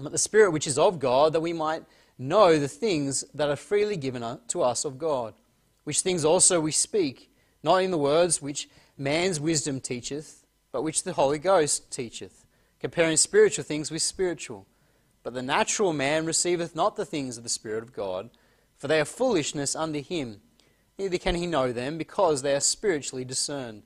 but 0.00 0.10
the 0.10 0.18
Spirit 0.18 0.52
which 0.52 0.66
is 0.66 0.78
of 0.78 0.98
God, 0.98 1.32
that 1.32 1.40
we 1.40 1.52
might 1.52 1.84
know 2.18 2.58
the 2.58 2.68
things 2.68 3.24
that 3.34 3.48
are 3.48 3.56
freely 3.56 3.96
given 3.96 4.38
to 4.48 4.62
us 4.62 4.84
of 4.84 4.98
God. 4.98 5.34
Which 5.84 6.00
things 6.00 6.24
also 6.24 6.60
we 6.60 6.72
speak, 6.72 7.30
not 7.62 7.82
in 7.82 7.90
the 7.90 7.98
words 7.98 8.40
which 8.40 8.68
man's 8.96 9.38
wisdom 9.38 9.80
teacheth, 9.80 10.44
but 10.70 10.82
which 10.82 11.02
the 11.02 11.12
Holy 11.12 11.38
Ghost 11.38 11.90
teacheth, 11.90 12.46
comparing 12.80 13.16
spiritual 13.16 13.64
things 13.64 13.90
with 13.90 14.02
spiritual. 14.02 14.66
But 15.22 15.34
the 15.34 15.42
natural 15.42 15.92
man 15.92 16.24
receiveth 16.24 16.74
not 16.74 16.96
the 16.96 17.04
things 17.04 17.36
of 17.36 17.44
the 17.44 17.48
Spirit 17.48 17.82
of 17.82 17.92
God, 17.92 18.30
for 18.82 18.88
they 18.88 18.98
are 18.98 19.04
foolishness 19.04 19.76
unto 19.76 20.02
him. 20.02 20.40
Neither 20.98 21.16
can 21.16 21.36
he 21.36 21.46
know 21.46 21.70
them, 21.70 21.98
because 21.98 22.42
they 22.42 22.52
are 22.52 22.58
spiritually 22.58 23.24
discerned. 23.24 23.84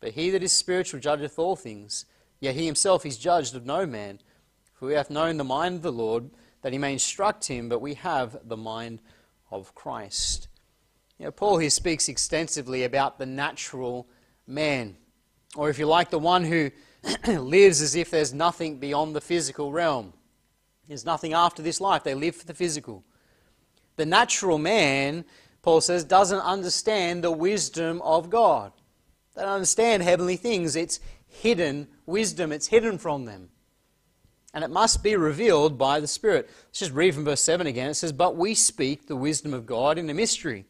But 0.00 0.14
he 0.14 0.28
that 0.30 0.42
is 0.42 0.50
spiritual 0.50 0.98
judgeth 0.98 1.38
all 1.38 1.54
things, 1.54 2.04
yet 2.40 2.56
he 2.56 2.66
himself 2.66 3.06
is 3.06 3.16
judged 3.16 3.54
of 3.54 3.64
no 3.64 3.86
man. 3.86 4.18
For 4.72 4.86
we 4.88 4.94
have 4.94 5.08
known 5.08 5.36
the 5.36 5.44
mind 5.44 5.76
of 5.76 5.82
the 5.82 5.92
Lord, 5.92 6.30
that 6.62 6.72
he 6.72 6.80
may 6.80 6.94
instruct 6.94 7.46
him, 7.46 7.68
but 7.68 7.78
we 7.78 7.94
have 7.94 8.36
the 8.42 8.56
mind 8.56 8.98
of 9.52 9.72
Christ. 9.76 10.48
You 11.20 11.26
know, 11.26 11.30
Paul 11.30 11.58
here 11.58 11.70
speaks 11.70 12.08
extensively 12.08 12.82
about 12.82 13.20
the 13.20 13.26
natural 13.26 14.08
man, 14.48 14.96
or 15.54 15.70
if 15.70 15.78
you 15.78 15.86
like, 15.86 16.10
the 16.10 16.18
one 16.18 16.42
who 16.42 16.72
lives 17.28 17.80
as 17.80 17.94
if 17.94 18.10
there's 18.10 18.34
nothing 18.34 18.78
beyond 18.80 19.14
the 19.14 19.20
physical 19.20 19.70
realm. 19.70 20.12
There's 20.88 21.04
nothing 21.04 21.34
after 21.34 21.62
this 21.62 21.80
life. 21.80 22.02
They 22.02 22.14
live 22.14 22.34
for 22.34 22.46
the 22.46 22.52
physical. 22.52 23.04
The 23.96 24.06
natural 24.06 24.58
man, 24.58 25.24
Paul 25.62 25.80
says, 25.80 26.04
doesn't 26.04 26.40
understand 26.40 27.22
the 27.22 27.30
wisdom 27.30 28.00
of 28.02 28.30
God. 28.30 28.72
They 29.34 29.42
don't 29.42 29.52
understand 29.52 30.02
heavenly 30.02 30.36
things. 30.36 30.76
It's 30.76 31.00
hidden 31.26 31.88
wisdom, 32.06 32.52
it's 32.52 32.68
hidden 32.68 32.98
from 32.98 33.24
them. 33.24 33.48
And 34.52 34.62
it 34.62 34.70
must 34.70 35.02
be 35.02 35.16
revealed 35.16 35.76
by 35.76 35.98
the 35.98 36.06
Spirit. 36.06 36.48
Let's 36.66 36.78
just 36.78 36.92
read 36.92 37.14
from 37.14 37.24
verse 37.24 37.40
7 37.40 37.66
again. 37.66 37.90
It 37.90 37.94
says, 37.94 38.12
But 38.12 38.36
we 38.36 38.54
speak 38.54 39.08
the 39.08 39.16
wisdom 39.16 39.52
of 39.52 39.66
God 39.66 39.98
in 39.98 40.08
a 40.08 40.14
mystery, 40.14 40.64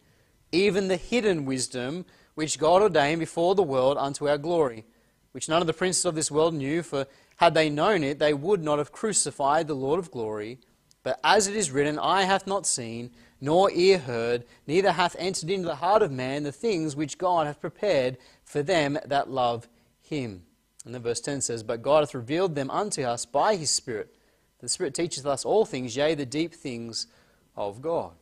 even 0.52 0.88
the 0.88 0.96
hidden 0.96 1.44
wisdom 1.44 2.06
which 2.34 2.58
God 2.58 2.80
ordained 2.80 3.20
before 3.20 3.54
the 3.54 3.62
world 3.62 3.98
unto 3.98 4.26
our 4.26 4.38
glory, 4.38 4.86
which 5.32 5.48
none 5.48 5.60
of 5.60 5.66
the 5.66 5.74
princes 5.74 6.06
of 6.06 6.14
this 6.14 6.30
world 6.30 6.54
knew, 6.54 6.82
for 6.82 7.06
had 7.36 7.54
they 7.54 7.68
known 7.68 8.02
it, 8.02 8.18
they 8.18 8.32
would 8.32 8.62
not 8.62 8.78
have 8.78 8.92
crucified 8.92 9.66
the 9.66 9.74
Lord 9.74 9.98
of 9.98 10.10
glory. 10.10 10.58
But 11.04 11.20
as 11.22 11.46
it 11.46 11.54
is 11.54 11.70
written, 11.70 11.98
Eye 12.00 12.24
hath 12.24 12.48
not 12.48 12.66
seen, 12.66 13.10
nor 13.40 13.70
ear 13.70 13.98
heard, 13.98 14.44
neither 14.66 14.90
hath 14.90 15.14
entered 15.18 15.50
into 15.50 15.68
the 15.68 15.76
heart 15.76 16.02
of 16.02 16.10
man 16.10 16.42
the 16.42 16.50
things 16.50 16.96
which 16.96 17.18
God 17.18 17.46
hath 17.46 17.60
prepared 17.60 18.18
for 18.42 18.62
them 18.62 18.98
that 19.06 19.30
love 19.30 19.68
him. 20.02 20.42
And 20.84 20.94
then 20.94 21.02
verse 21.02 21.20
10 21.20 21.42
says, 21.42 21.62
But 21.62 21.82
God 21.82 22.00
hath 22.00 22.14
revealed 22.14 22.56
them 22.56 22.70
unto 22.70 23.02
us 23.02 23.24
by 23.24 23.54
his 23.54 23.70
Spirit. 23.70 24.16
The 24.58 24.68
Spirit 24.68 24.94
teacheth 24.94 25.26
us 25.26 25.44
all 25.44 25.64
things, 25.64 25.96
yea, 25.96 26.14
the 26.14 26.26
deep 26.26 26.54
things 26.54 27.06
of 27.54 27.80
God. 27.80 28.12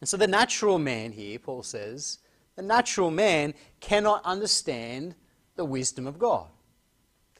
And 0.00 0.08
so 0.08 0.16
the 0.16 0.26
natural 0.26 0.78
man 0.78 1.12
here, 1.12 1.38
Paul 1.38 1.62
says, 1.62 2.18
the 2.56 2.62
natural 2.62 3.10
man 3.10 3.54
cannot 3.80 4.24
understand 4.24 5.14
the 5.56 5.64
wisdom 5.64 6.06
of 6.06 6.18
God. 6.18 6.48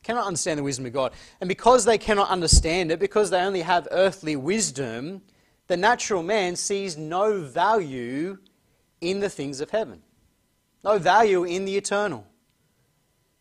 Cannot 0.02 0.26
understand 0.26 0.58
the 0.58 0.64
wisdom 0.64 0.86
of 0.86 0.92
God. 0.92 1.12
And 1.40 1.48
because 1.48 1.84
they 1.84 1.98
cannot 1.98 2.28
understand 2.28 2.90
it, 2.90 2.98
because 2.98 3.30
they 3.30 3.40
only 3.40 3.62
have 3.62 3.86
earthly 3.90 4.36
wisdom, 4.36 5.22
the 5.68 5.76
natural 5.76 6.22
man 6.22 6.56
sees 6.56 6.96
no 6.96 7.40
value 7.40 8.38
in 9.00 9.20
the 9.20 9.28
things 9.28 9.60
of 9.60 9.70
heaven, 9.70 10.02
no 10.84 10.98
value 10.98 11.44
in 11.44 11.64
the 11.64 11.76
eternal. 11.76 12.26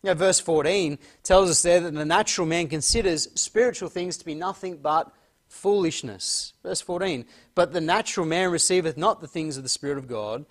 You 0.04 0.10
know, 0.10 0.14
verse 0.16 0.40
14 0.40 0.98
tells 1.24 1.50
us 1.50 1.62
there 1.62 1.80
that 1.80 1.94
the 1.94 2.06
natural 2.06 2.48
man 2.48 2.68
considers 2.68 3.28
spiritual 3.40 3.90
things 3.90 4.18
to 4.18 4.26
be 4.26 4.34
nothing 4.34 4.78
but 4.78 5.12
foolishness. 5.48 6.54
Verse 6.64 6.82
14, 6.82 7.26
but 7.54 7.74
the 7.74 7.82
natural 7.82 8.26
man 8.26 8.52
receiveth 8.52 8.98
not 8.98 9.22
the 9.22 9.28
things 9.28 9.58
of 9.58 9.64
the 9.64 9.70
Spirit 9.70 9.98
of 9.98 10.08
God 10.08 10.46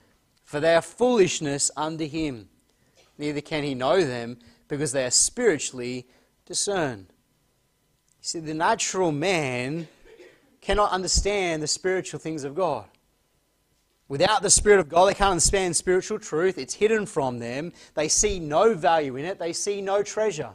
for 0.50 0.58
they 0.58 0.74
are 0.74 0.82
foolishness 0.82 1.70
unto 1.76 2.08
him. 2.08 2.48
Neither 3.18 3.40
can 3.40 3.62
he 3.62 3.72
know 3.72 4.02
them, 4.02 4.36
because 4.70 4.92
they 4.92 5.04
are 5.04 5.10
spiritually 5.10 6.06
discerned. 6.46 7.06
You 8.20 8.22
see, 8.22 8.40
the 8.40 8.54
natural 8.54 9.12
man 9.12 9.88
cannot 10.60 10.92
understand 10.92 11.62
the 11.62 11.66
spiritual 11.66 12.20
things 12.20 12.44
of 12.44 12.54
God. 12.54 12.86
Without 14.08 14.42
the 14.42 14.50
Spirit 14.50 14.80
of 14.80 14.88
God, 14.88 15.06
they 15.06 15.14
can't 15.14 15.32
understand 15.32 15.76
spiritual 15.76 16.18
truth. 16.18 16.56
It's 16.56 16.74
hidden 16.74 17.06
from 17.06 17.38
them. 17.38 17.72
They 17.94 18.08
see 18.08 18.38
no 18.38 18.74
value 18.74 19.16
in 19.16 19.24
it, 19.24 19.38
they 19.38 19.52
see 19.52 19.82
no 19.82 20.02
treasure. 20.02 20.52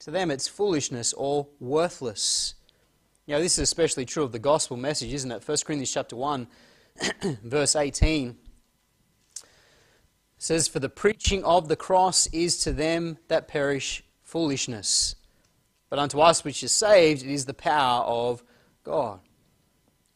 To 0.00 0.10
them, 0.10 0.30
it's 0.30 0.48
foolishness 0.48 1.12
or 1.12 1.46
worthless. 1.60 2.54
You 3.26 3.34
know, 3.34 3.42
this 3.42 3.58
is 3.58 3.60
especially 3.60 4.06
true 4.06 4.22
of 4.22 4.32
the 4.32 4.38
gospel 4.38 4.76
message, 4.76 5.12
isn't 5.12 5.30
it? 5.30 5.46
1 5.46 5.58
Corinthians 5.64 5.92
chapter 5.92 6.16
1 6.16 6.46
verse 7.44 7.76
18 7.76 8.36
says, 10.40 10.66
For 10.66 10.80
the 10.80 10.88
preaching 10.88 11.44
of 11.44 11.68
the 11.68 11.76
cross 11.76 12.26
is 12.28 12.58
to 12.62 12.72
them 12.72 13.18
that 13.28 13.46
perish 13.46 14.02
foolishness, 14.22 15.14
but 15.90 15.98
unto 15.98 16.20
us 16.20 16.44
which 16.44 16.64
are 16.64 16.68
saved 16.68 17.22
it 17.22 17.30
is 17.30 17.44
the 17.44 17.54
power 17.54 18.02
of 18.04 18.42
God. 18.82 19.20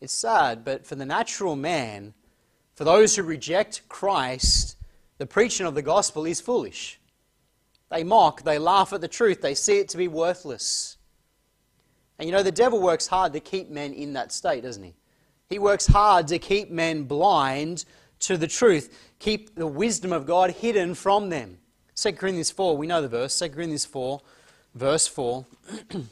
It's 0.00 0.14
sad, 0.14 0.64
but 0.64 0.86
for 0.86 0.94
the 0.94 1.04
natural 1.04 1.56
man, 1.56 2.14
for 2.74 2.84
those 2.84 3.14
who 3.14 3.22
reject 3.22 3.82
Christ, 3.88 4.76
the 5.18 5.26
preaching 5.26 5.66
of 5.66 5.74
the 5.74 5.82
gospel 5.82 6.24
is 6.24 6.40
foolish. 6.40 6.98
They 7.90 8.02
mock, 8.02 8.42
they 8.42 8.58
laugh 8.58 8.92
at 8.92 9.02
the 9.02 9.08
truth, 9.08 9.42
they 9.42 9.54
see 9.54 9.78
it 9.78 9.90
to 9.90 9.98
be 9.98 10.08
worthless. 10.08 10.96
And 12.18 12.26
you 12.26 12.32
know, 12.32 12.42
the 12.42 12.50
devil 12.50 12.80
works 12.80 13.06
hard 13.06 13.34
to 13.34 13.40
keep 13.40 13.68
men 13.68 13.92
in 13.92 14.14
that 14.14 14.32
state, 14.32 14.62
doesn't 14.62 14.82
he? 14.82 14.94
He 15.50 15.58
works 15.58 15.86
hard 15.86 16.28
to 16.28 16.38
keep 16.38 16.70
men 16.70 17.04
blind 17.04 17.84
to 18.26 18.36
the 18.36 18.46
truth, 18.46 19.14
keep 19.18 19.54
the 19.54 19.66
wisdom 19.66 20.12
of 20.12 20.26
God 20.26 20.50
hidden 20.50 20.94
from 20.94 21.30
them. 21.30 21.58
2 21.96 22.12
Corinthians 22.12 22.50
4, 22.50 22.76
we 22.76 22.86
know 22.86 23.00
the 23.02 23.08
verse, 23.08 23.38
2 23.38 23.50
Corinthians 23.50 23.84
4, 23.84 24.20
verse 24.74 25.06
4. 25.06 25.46
2 25.90 26.06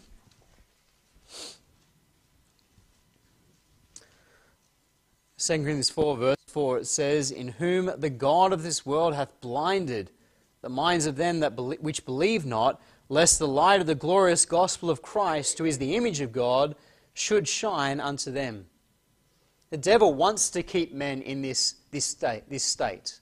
Corinthians 5.39 5.91
4, 5.91 6.17
verse 6.17 6.37
4, 6.47 6.79
it 6.79 6.87
says, 6.87 7.31
In 7.33 7.49
whom 7.49 7.91
the 7.99 8.11
God 8.11 8.53
of 8.53 8.63
this 8.63 8.87
world 8.87 9.15
hath 9.15 9.41
blinded 9.41 10.11
the 10.61 10.69
minds 10.69 11.07
of 11.07 11.17
them 11.17 11.41
that 11.41 11.57
be- 11.57 11.79
which 11.81 12.05
believe 12.05 12.47
not, 12.47 12.81
lest 13.09 13.41
the 13.41 13.49
light 13.49 13.81
of 13.81 13.89
the 13.89 13.97
glorious 13.97 14.47
gospel 14.47 14.89
of 14.89 15.03
Christ, 15.03 15.59
who 15.59 15.65
is 15.65 15.79
the 15.79 15.97
image 15.97 16.21
of 16.21 16.31
God, 16.31 16.77
should 17.13 17.49
shine 17.49 17.99
unto 17.99 18.31
them. 18.31 18.67
The 19.73 19.79
devil 19.79 20.13
wants 20.13 20.51
to 20.51 20.63
keep 20.63 20.93
men 20.93 21.23
in 21.23 21.41
this, 21.41 21.77
this, 21.93 22.05
state, 22.05 22.43
this 22.51 22.63
state. 22.63 23.21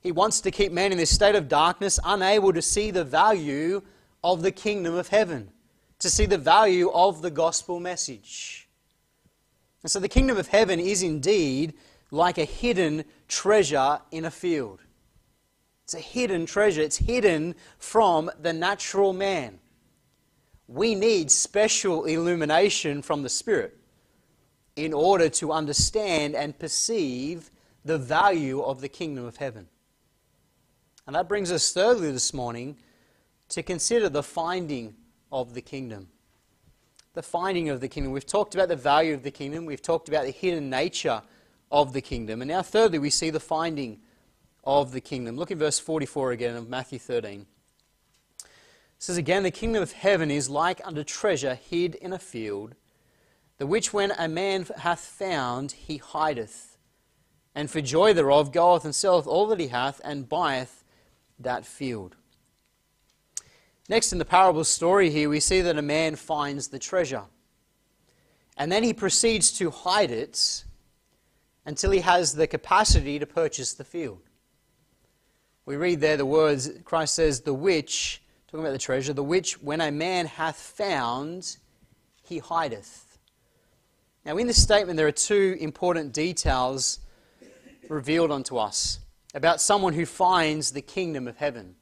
He 0.00 0.10
wants 0.10 0.40
to 0.40 0.50
keep 0.50 0.72
men 0.72 0.90
in 0.90 0.98
this 0.98 1.14
state 1.14 1.36
of 1.36 1.48
darkness, 1.48 2.00
unable 2.04 2.52
to 2.52 2.60
see 2.60 2.90
the 2.90 3.04
value 3.04 3.80
of 4.24 4.42
the 4.42 4.50
kingdom 4.50 4.94
of 4.96 5.06
heaven, 5.06 5.52
to 6.00 6.10
see 6.10 6.26
the 6.26 6.36
value 6.36 6.90
of 6.90 7.22
the 7.22 7.30
gospel 7.30 7.78
message. 7.78 8.68
And 9.84 9.90
so 9.92 10.00
the 10.00 10.08
kingdom 10.08 10.36
of 10.36 10.48
heaven 10.48 10.80
is 10.80 11.04
indeed 11.04 11.74
like 12.10 12.38
a 12.38 12.44
hidden 12.44 13.04
treasure 13.28 14.00
in 14.10 14.24
a 14.24 14.32
field. 14.32 14.80
It's 15.84 15.94
a 15.94 16.00
hidden 16.00 16.44
treasure, 16.44 16.82
it's 16.82 16.96
hidden 16.96 17.54
from 17.78 18.32
the 18.42 18.52
natural 18.52 19.12
man. 19.12 19.60
We 20.66 20.96
need 20.96 21.30
special 21.30 22.06
illumination 22.06 23.00
from 23.00 23.22
the 23.22 23.28
Spirit 23.28 23.78
in 24.76 24.92
order 24.92 25.28
to 25.28 25.52
understand 25.52 26.34
and 26.34 26.58
perceive 26.58 27.50
the 27.84 27.98
value 27.98 28.60
of 28.62 28.80
the 28.80 28.88
kingdom 28.88 29.24
of 29.24 29.36
heaven. 29.36 29.68
And 31.06 31.14
that 31.14 31.28
brings 31.28 31.52
us, 31.52 31.72
thirdly, 31.72 32.10
this 32.10 32.32
morning 32.32 32.76
to 33.50 33.62
consider 33.62 34.08
the 34.08 34.22
finding 34.22 34.94
of 35.30 35.54
the 35.54 35.60
kingdom. 35.60 36.08
The 37.12 37.22
finding 37.22 37.68
of 37.68 37.80
the 37.80 37.88
kingdom. 37.88 38.12
We've 38.12 38.26
talked 38.26 38.54
about 38.54 38.68
the 38.68 38.76
value 38.76 39.14
of 39.14 39.22
the 39.22 39.30
kingdom, 39.30 39.66
we've 39.66 39.82
talked 39.82 40.08
about 40.08 40.24
the 40.24 40.30
hidden 40.30 40.70
nature 40.70 41.22
of 41.70 41.92
the 41.92 42.00
kingdom. 42.00 42.40
And 42.40 42.48
now, 42.48 42.62
thirdly, 42.62 42.98
we 42.98 43.10
see 43.10 43.30
the 43.30 43.40
finding 43.40 44.00
of 44.64 44.92
the 44.92 45.00
kingdom. 45.00 45.36
Look 45.36 45.50
in 45.50 45.58
verse 45.58 45.78
44 45.78 46.32
again 46.32 46.56
of 46.56 46.68
Matthew 46.68 46.98
13. 46.98 47.46
It 48.40 48.46
says 48.98 49.16
again, 49.16 49.42
The 49.42 49.50
kingdom 49.50 49.82
of 49.82 49.92
heaven 49.92 50.30
is 50.30 50.48
like 50.48 50.80
unto 50.84 51.04
treasure 51.04 51.54
hid 51.54 51.94
in 51.96 52.12
a 52.12 52.18
field, 52.18 52.74
the 53.58 53.66
which 53.66 53.92
when 53.92 54.12
a 54.18 54.28
man 54.28 54.66
hath 54.78 55.00
found, 55.00 55.72
he 55.72 55.98
hideth, 55.98 56.76
and 57.54 57.70
for 57.70 57.80
joy 57.80 58.12
thereof 58.12 58.52
goeth 58.52 58.84
and 58.84 58.94
selleth 58.94 59.26
all 59.26 59.46
that 59.46 59.60
he 59.60 59.68
hath, 59.68 60.00
and 60.04 60.28
buyeth 60.28 60.84
that 61.38 61.64
field. 61.64 62.16
Next, 63.88 64.12
in 64.12 64.18
the 64.18 64.24
parable 64.24 64.64
story 64.64 65.10
here, 65.10 65.28
we 65.28 65.40
see 65.40 65.60
that 65.60 65.78
a 65.78 65.82
man 65.82 66.16
finds 66.16 66.68
the 66.68 66.78
treasure. 66.78 67.24
And 68.56 68.72
then 68.72 68.82
he 68.82 68.94
proceeds 68.94 69.52
to 69.58 69.70
hide 69.70 70.10
it 70.10 70.64
until 71.66 71.90
he 71.90 72.00
has 72.00 72.34
the 72.34 72.46
capacity 72.46 73.18
to 73.18 73.26
purchase 73.26 73.74
the 73.74 73.84
field. 73.84 74.22
We 75.66 75.76
read 75.76 76.00
there 76.00 76.16
the 76.16 76.26
words, 76.26 76.70
Christ 76.84 77.14
says, 77.14 77.40
the 77.40 77.54
which, 77.54 78.22
talking 78.46 78.60
about 78.60 78.72
the 78.72 78.78
treasure, 78.78 79.12
the 79.12 79.22
which 79.22 79.62
when 79.62 79.80
a 79.80 79.90
man 79.90 80.26
hath 80.26 80.56
found, 80.56 81.56
he 82.22 82.38
hideth. 82.38 83.03
Now, 84.24 84.38
in 84.38 84.46
this 84.46 84.62
statement, 84.62 84.96
there 84.96 85.06
are 85.06 85.12
two 85.12 85.56
important 85.60 86.12
details 86.12 86.98
revealed 87.88 88.30
unto 88.30 88.56
us 88.56 89.00
about 89.34 89.60
someone 89.60 89.92
who 89.92 90.06
finds 90.06 90.70
the 90.70 90.80
kingdom 90.80 91.28
of 91.28 91.36
heaven. 91.36 91.74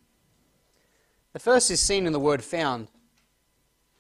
The 1.34 1.38
first 1.38 1.70
is 1.70 1.80
seen 1.80 2.06
in 2.06 2.12
the 2.12 2.18
word 2.18 2.42
found. 2.42 2.88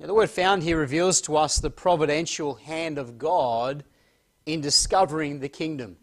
Now, 0.00 0.06
the 0.08 0.14
word 0.14 0.30
found 0.30 0.64
here 0.64 0.76
reveals 0.76 1.20
to 1.22 1.36
us 1.36 1.58
the 1.58 1.70
providential 1.70 2.56
hand 2.56 2.98
of 2.98 3.16
God 3.16 3.84
in 4.44 4.60
discovering 4.60 5.38
the 5.38 5.48
kingdom. 5.48 5.96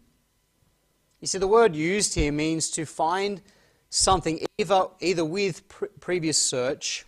You 1.20 1.26
see, 1.26 1.36
the 1.36 1.46
word 1.46 1.76
used 1.76 2.14
here 2.14 2.32
means 2.32 2.70
to 2.70 2.86
find 2.86 3.42
something 3.90 4.46
either, 4.56 4.86
either 5.00 5.24
with 5.24 5.68
pre- 5.68 5.88
previous 6.00 6.40
search 6.40 7.04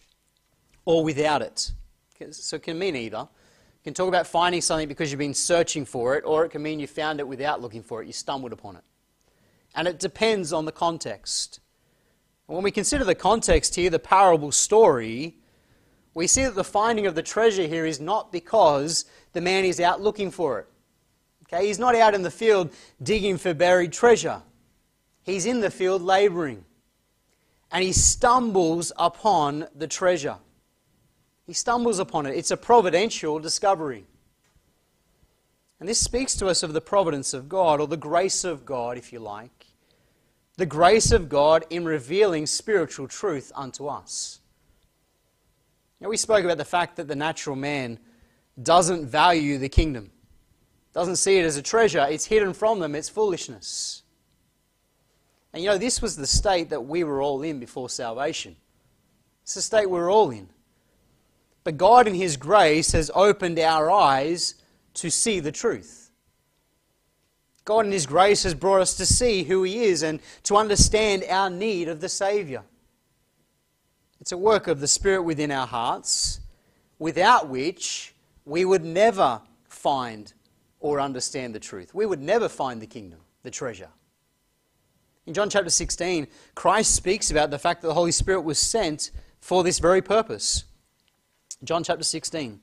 or 0.84 1.02
without 1.02 1.40
it. 1.40 1.72
So 2.32 2.56
it 2.56 2.62
can 2.62 2.78
mean 2.78 2.94
either. 2.94 3.28
You 3.82 3.90
can 3.90 3.94
talk 3.94 4.06
about 4.06 4.28
finding 4.28 4.60
something 4.60 4.86
because 4.86 5.10
you've 5.10 5.18
been 5.18 5.34
searching 5.34 5.84
for 5.84 6.14
it, 6.14 6.22
or 6.24 6.44
it 6.44 6.50
can 6.50 6.62
mean 6.62 6.78
you 6.78 6.86
found 6.86 7.18
it 7.18 7.26
without 7.26 7.60
looking 7.60 7.82
for 7.82 8.00
it, 8.00 8.06
you 8.06 8.12
stumbled 8.12 8.52
upon 8.52 8.76
it. 8.76 8.84
And 9.74 9.88
it 9.88 9.98
depends 9.98 10.52
on 10.52 10.66
the 10.66 10.72
context. 10.72 11.58
And 12.47 12.54
when 12.54 12.62
we 12.62 12.71
consider 12.71 13.02
the 13.02 13.16
context 13.16 13.75
here, 13.75 13.90
the 13.90 13.99
parable 13.99 14.52
story, 14.52 15.36
we 16.14 16.28
see 16.28 16.45
that 16.45 16.54
the 16.54 16.62
finding 16.62 17.06
of 17.06 17.16
the 17.16 17.25
treasure 17.25 17.66
here 17.66 17.84
is 17.84 17.99
not 17.99 18.30
because 18.30 19.04
the 19.32 19.40
man 19.40 19.64
is 19.64 19.80
out 19.80 20.00
looking 20.00 20.30
for 20.30 20.60
it. 20.60 20.68
Okay, 21.52 21.66
he's 21.66 21.80
not 21.80 21.97
out 21.97 22.14
in 22.14 22.23
the 22.23 22.30
field 22.30 22.73
digging 23.02 23.36
for 23.36 23.52
buried 23.52 23.92
treasure. 23.92 24.42
He's 25.25 25.45
in 25.45 25.58
the 25.58 25.71
field 25.73 26.02
laboring. 26.02 26.64
And 27.73 27.82
he 27.82 27.92
stumbles 27.92 28.92
upon 28.97 29.66
the 29.75 29.88
treasure. 29.88 30.36
He 31.52 31.54
stumbles 31.54 31.99
upon 31.99 32.25
it. 32.25 32.34
It's 32.34 32.50
a 32.50 32.56
providential 32.56 33.38
discovery. 33.38 34.06
And 35.78 35.86
this 35.86 35.99
speaks 35.99 36.34
to 36.36 36.47
us 36.47 36.62
of 36.62 36.73
the 36.73 36.80
providence 36.80 37.34
of 37.34 37.47
God, 37.47 37.78
or 37.78 37.86
the 37.86 37.99
grace 37.99 38.43
of 38.43 38.65
God, 38.65 38.97
if 38.97 39.12
you 39.12 39.19
like. 39.19 39.67
The 40.56 40.65
grace 40.65 41.12
of 41.12 41.28
God 41.28 41.67
in 41.69 41.84
revealing 41.84 42.47
spiritual 42.47 43.06
truth 43.06 43.52
unto 43.54 43.86
us. 43.86 44.41
Now, 46.00 46.08
we 46.08 46.17
spoke 46.17 46.43
about 46.43 46.56
the 46.56 46.65
fact 46.65 46.97
that 46.97 47.06
the 47.06 47.15
natural 47.15 47.54
man 47.54 47.99
doesn't 48.62 49.04
value 49.04 49.58
the 49.58 49.69
kingdom 49.69 50.10
doesn't 50.95 51.17
see 51.17 51.36
it 51.36 51.45
as 51.45 51.58
a 51.58 51.62
treasure, 51.62 52.06
it's 52.08 52.25
hidden 52.25 52.54
from 52.54 52.78
them, 52.78 52.95
it's 52.95 53.10
foolishness. 53.10 54.04
And 55.52 55.62
you 55.62 55.69
know, 55.69 55.76
this 55.76 56.00
was 56.00 56.17
the 56.17 56.26
state 56.26 56.71
that 56.71 56.86
we 56.86 57.04
were 57.04 57.21
all 57.21 57.43
in 57.43 57.60
before 57.60 57.91
salvation. 57.91 58.56
It's 59.43 59.52
the 59.52 59.60
state 59.60 59.91
we're 59.91 60.10
all 60.10 60.30
in. 60.30 60.49
But 61.64 61.76
God, 61.76 62.08
in 62.08 62.14
His 62.14 62.36
grace, 62.36 62.92
has 62.92 63.10
opened 63.14 63.58
our 63.58 63.90
eyes 63.90 64.56
to 64.94 65.10
see 65.10 65.40
the 65.40 65.52
truth. 65.52 66.10
God, 67.64 67.86
in 67.86 67.92
His 67.92 68.06
grace, 68.06 68.42
has 68.42 68.54
brought 68.54 68.80
us 68.80 68.94
to 68.96 69.06
see 69.06 69.44
who 69.44 69.62
He 69.62 69.84
is 69.84 70.02
and 70.02 70.20
to 70.44 70.56
understand 70.56 71.25
our 71.28 71.48
need 71.48 71.88
of 71.88 72.00
the 72.00 72.08
Saviour. 72.08 72.64
It's 74.20 74.32
a 74.32 74.38
work 74.38 74.66
of 74.66 74.80
the 74.80 74.88
Spirit 74.88 75.22
within 75.22 75.50
our 75.50 75.66
hearts, 75.66 76.40
without 76.98 77.48
which 77.48 78.14
we 78.44 78.64
would 78.64 78.84
never 78.84 79.40
find 79.68 80.32
or 80.80 81.00
understand 81.00 81.54
the 81.54 81.60
truth. 81.60 81.94
We 81.94 82.06
would 82.06 82.20
never 82.20 82.48
find 82.48 82.82
the 82.82 82.86
kingdom, 82.86 83.20
the 83.42 83.50
treasure. 83.50 83.88
In 85.26 85.34
John 85.34 85.48
chapter 85.48 85.70
16, 85.70 86.26
Christ 86.56 86.94
speaks 86.94 87.30
about 87.30 87.50
the 87.50 87.58
fact 87.58 87.82
that 87.82 87.88
the 87.88 87.94
Holy 87.94 88.10
Spirit 88.10 88.40
was 88.40 88.58
sent 88.58 89.12
for 89.40 89.62
this 89.62 89.78
very 89.78 90.02
purpose. 90.02 90.64
John 91.64 91.84
chapter 91.84 92.02
16. 92.02 92.60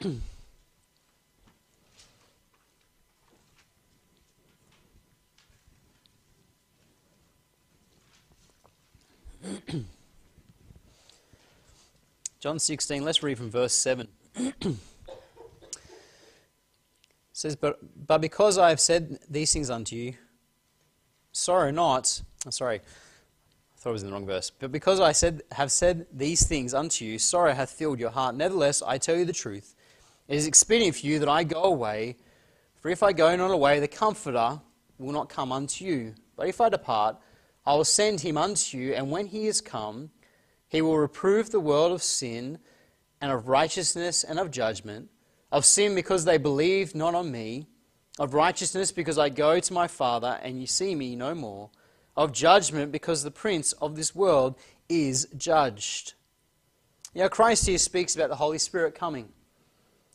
John 12.40 12.58
16, 12.60 13.04
let's 13.04 13.22
read 13.24 13.38
from 13.38 13.50
verse 13.50 13.72
7. 13.72 14.06
says, 17.32 17.56
but, 17.56 17.78
but 18.06 18.20
because 18.20 18.56
I 18.56 18.68
have 18.68 18.78
said 18.78 19.18
these 19.28 19.52
things 19.52 19.68
unto 19.68 19.96
you, 19.96 20.14
sorrow 21.32 21.72
not, 21.72 22.22
sorry, 22.50 22.82
thought 23.86 23.90
it 23.90 23.92
was 23.92 24.02
in 24.02 24.08
the 24.08 24.14
wrong 24.14 24.26
verse. 24.26 24.50
But 24.50 24.72
because 24.72 24.98
I 24.98 25.12
said, 25.12 25.42
have 25.52 25.70
said 25.70 26.08
these 26.12 26.44
things 26.44 26.74
unto 26.74 27.04
you, 27.04 27.20
sorrow 27.20 27.54
hath 27.54 27.70
filled 27.70 28.00
your 28.00 28.10
heart. 28.10 28.34
Nevertheless, 28.34 28.82
I 28.84 28.98
tell 28.98 29.14
you 29.14 29.24
the 29.24 29.32
truth. 29.32 29.76
It 30.26 30.34
is 30.34 30.44
expedient 30.44 30.96
for 30.96 31.06
you 31.06 31.20
that 31.20 31.28
I 31.28 31.44
go 31.44 31.62
away. 31.62 32.16
For 32.80 32.88
if 32.88 33.04
I 33.04 33.12
go 33.12 33.36
not 33.36 33.52
away, 33.52 33.78
the 33.78 33.86
Comforter 33.86 34.60
will 34.98 35.12
not 35.12 35.28
come 35.28 35.52
unto 35.52 35.84
you. 35.84 36.16
But 36.34 36.48
if 36.48 36.60
I 36.60 36.68
depart, 36.68 37.18
I 37.64 37.76
will 37.76 37.84
send 37.84 38.22
him 38.22 38.36
unto 38.36 38.76
you. 38.76 38.92
And 38.92 39.08
when 39.08 39.26
he 39.26 39.46
is 39.46 39.60
come, 39.60 40.10
he 40.66 40.82
will 40.82 40.98
reprove 40.98 41.50
the 41.50 41.60
world 41.60 41.92
of 41.92 42.02
sin, 42.02 42.58
and 43.20 43.30
of 43.30 43.46
righteousness, 43.46 44.24
and 44.24 44.40
of 44.40 44.50
judgment 44.50 45.10
of 45.52 45.64
sin 45.64 45.94
because 45.94 46.24
they 46.24 46.38
believe 46.38 46.92
not 46.92 47.14
on 47.14 47.30
me, 47.30 47.68
of 48.18 48.34
righteousness 48.34 48.90
because 48.90 49.16
I 49.16 49.28
go 49.28 49.60
to 49.60 49.72
my 49.72 49.86
Father 49.86 50.40
and 50.42 50.60
you 50.60 50.66
see 50.66 50.96
me 50.96 51.14
no 51.14 51.36
more, 51.36 51.70
of 52.16 52.32
judgment 52.32 52.92
because 52.92 53.22
the 53.22 53.30
prince 53.30 53.72
of 53.74 53.96
this 53.96 54.14
world 54.14 54.56
is 54.88 55.28
judged. 55.36 56.14
You 57.14 57.22
know, 57.22 57.28
Christ 57.28 57.66
here 57.66 57.78
speaks 57.78 58.14
about 58.14 58.28
the 58.28 58.36
Holy 58.36 58.58
Spirit 58.58 58.94
coming. 58.94 59.28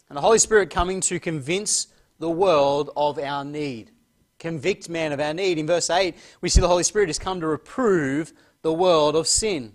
And 0.09 0.17
the 0.17 0.21
Holy 0.21 0.39
Spirit 0.39 0.69
coming 0.69 1.01
to 1.01 1.19
convince 1.19 1.87
the 2.19 2.29
world 2.29 2.91
of 2.95 3.17
our 3.17 3.43
need. 3.43 3.91
Convict 4.39 4.89
man 4.89 5.11
of 5.11 5.19
our 5.19 5.33
need. 5.33 5.57
In 5.57 5.67
verse 5.67 5.89
8, 5.89 6.15
we 6.41 6.49
see 6.49 6.61
the 6.61 6.67
Holy 6.67 6.83
Spirit 6.83 7.09
has 7.09 7.19
come 7.19 7.39
to 7.41 7.47
reprove 7.47 8.33
the 8.61 8.73
world 8.73 9.15
of 9.15 9.27
sin. 9.27 9.73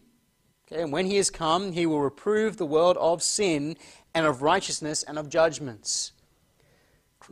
Okay, 0.71 0.83
and 0.83 0.93
when 0.93 1.07
he 1.07 1.17
has 1.17 1.31
come, 1.31 1.73
he 1.73 1.87
will 1.87 2.01
reprove 2.01 2.57
the 2.57 2.67
world 2.67 2.97
of 2.99 3.23
sin 3.23 3.77
and 4.15 4.27
of 4.27 4.43
righteousness 4.43 5.03
and 5.03 5.19
of 5.19 5.29
judgments. 5.29 6.12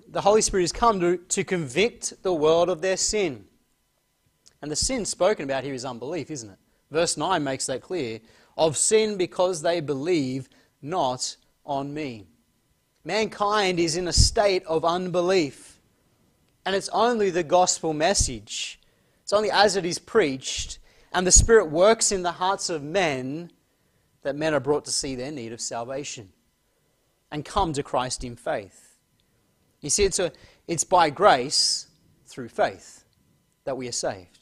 The 0.09 0.21
Holy 0.21 0.43
Spirit 0.43 0.63
has 0.63 0.73
come 0.73 1.01
to, 1.01 1.17
to 1.17 1.45
convict 1.45 2.23
the 2.23 2.35
world 2.35 2.69
of 2.69 2.81
their 2.81 2.97
sin. 2.97 3.45
And 4.65 4.73
the 4.73 4.77
sin 4.77 5.05
spoken 5.05 5.45
about 5.45 5.63
here 5.63 5.75
is 5.75 5.85
unbelief, 5.85 6.31
isn't 6.31 6.49
it? 6.49 6.57
Verse 6.91 7.19
9 7.19 7.45
makes 7.45 7.67
that 7.67 7.83
clear. 7.83 8.21
Of 8.57 8.79
sin 8.79 9.19
because 9.19 9.61
they 9.61 9.81
believe 9.81 10.49
not 10.81 11.37
on 11.67 11.93
me. 11.93 12.25
Mankind 13.05 13.79
is 13.79 13.95
in 13.99 14.09
a 14.09 14.13
state 14.15 14.65
of 14.65 14.83
unbelief. 14.83 15.79
And 16.65 16.75
it's 16.75 16.89
only 16.95 17.29
the 17.29 17.43
gospel 17.43 17.93
message 17.93 18.81
It's 19.23 19.35
only 19.35 19.51
as 19.51 19.77
it 19.77 19.85
is 19.85 19.99
preached 19.99 20.79
and 21.13 21.27
the 21.27 21.31
Spirit 21.31 21.67
works 21.67 22.11
in 22.11 22.23
the 22.23 22.33
hearts 22.33 22.71
of 22.71 22.83
men 22.83 23.51
that 24.23 24.35
men 24.35 24.55
are 24.55 24.61
brought 24.61 24.87
to 24.87 24.91
see 24.91 25.15
their 25.15 25.31
need 25.31 25.53
of 25.53 25.61
salvation 25.61 26.31
and 27.31 27.45
come 27.45 27.75
to 27.75 27.83
Christ 27.83 28.25
in 28.25 28.35
faith. 28.35 28.97
You 29.83 29.91
see, 29.91 30.05
it's, 30.05 30.19
a, 30.19 30.33
it's 30.67 30.85
by 30.85 31.11
grace 31.11 31.89
through 32.25 32.49
faith 32.49 33.05
that 33.65 33.77
we 33.77 33.89
are 33.89 33.93
saved. 33.93 34.34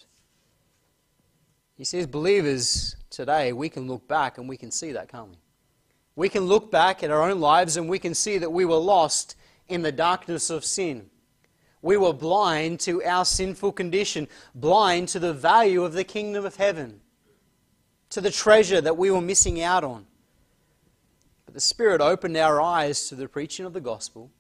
See, 1.85 1.99
as 1.99 2.07
believers 2.07 2.97
today, 3.11 3.53
we 3.53 3.69
can 3.69 3.89
look 3.89 4.07
back 4.07 4.39
and 4.39 4.49
we 4.49 4.57
can 4.57 4.71
see 4.71 4.93
that, 4.93 5.09
can't 5.09 5.31
we? 5.31 5.37
We 6.15 6.29
can 6.29 6.45
look 6.45 6.71
back 6.71 7.03
at 7.03 7.11
our 7.11 7.29
own 7.29 7.41
lives 7.41 7.77
and 7.77 7.89
we 7.89 7.99
can 7.99 8.15
see 8.15 8.39
that 8.39 8.53
we 8.53 8.65
were 8.65 8.77
lost 8.77 9.35
in 9.69 9.83
the 9.83 9.91
darkness 9.91 10.51
of 10.51 10.65
sin. 10.65 11.11
We 11.81 11.97
were 11.97 12.13
blind 12.13 12.79
to 12.81 13.03
our 13.03 13.25
sinful 13.25 13.73
condition, 13.73 14.29
blind 14.55 15.09
to 15.09 15.19
the 15.19 15.33
value 15.33 15.83
of 15.83 15.95
the 15.95 16.05
kingdom 16.05 16.45
of 16.45 16.57
heaven, 16.57 17.01
to 18.11 18.21
the 18.21 18.31
treasure 18.31 18.81
that 18.81 18.97
we 18.97 19.11
were 19.11 19.21
missing 19.21 19.61
out 19.61 19.83
on. 19.83 20.07
But 21.47 21.55
the 21.55 21.61
Spirit 21.61 22.01
opened 22.01 22.37
our 22.37 22.61
eyes 22.61 23.09
to 23.09 23.17
the 23.17 23.27
preaching 23.27 23.67
of 23.67 23.73
the 23.73 23.81
gospel, 23.81 24.31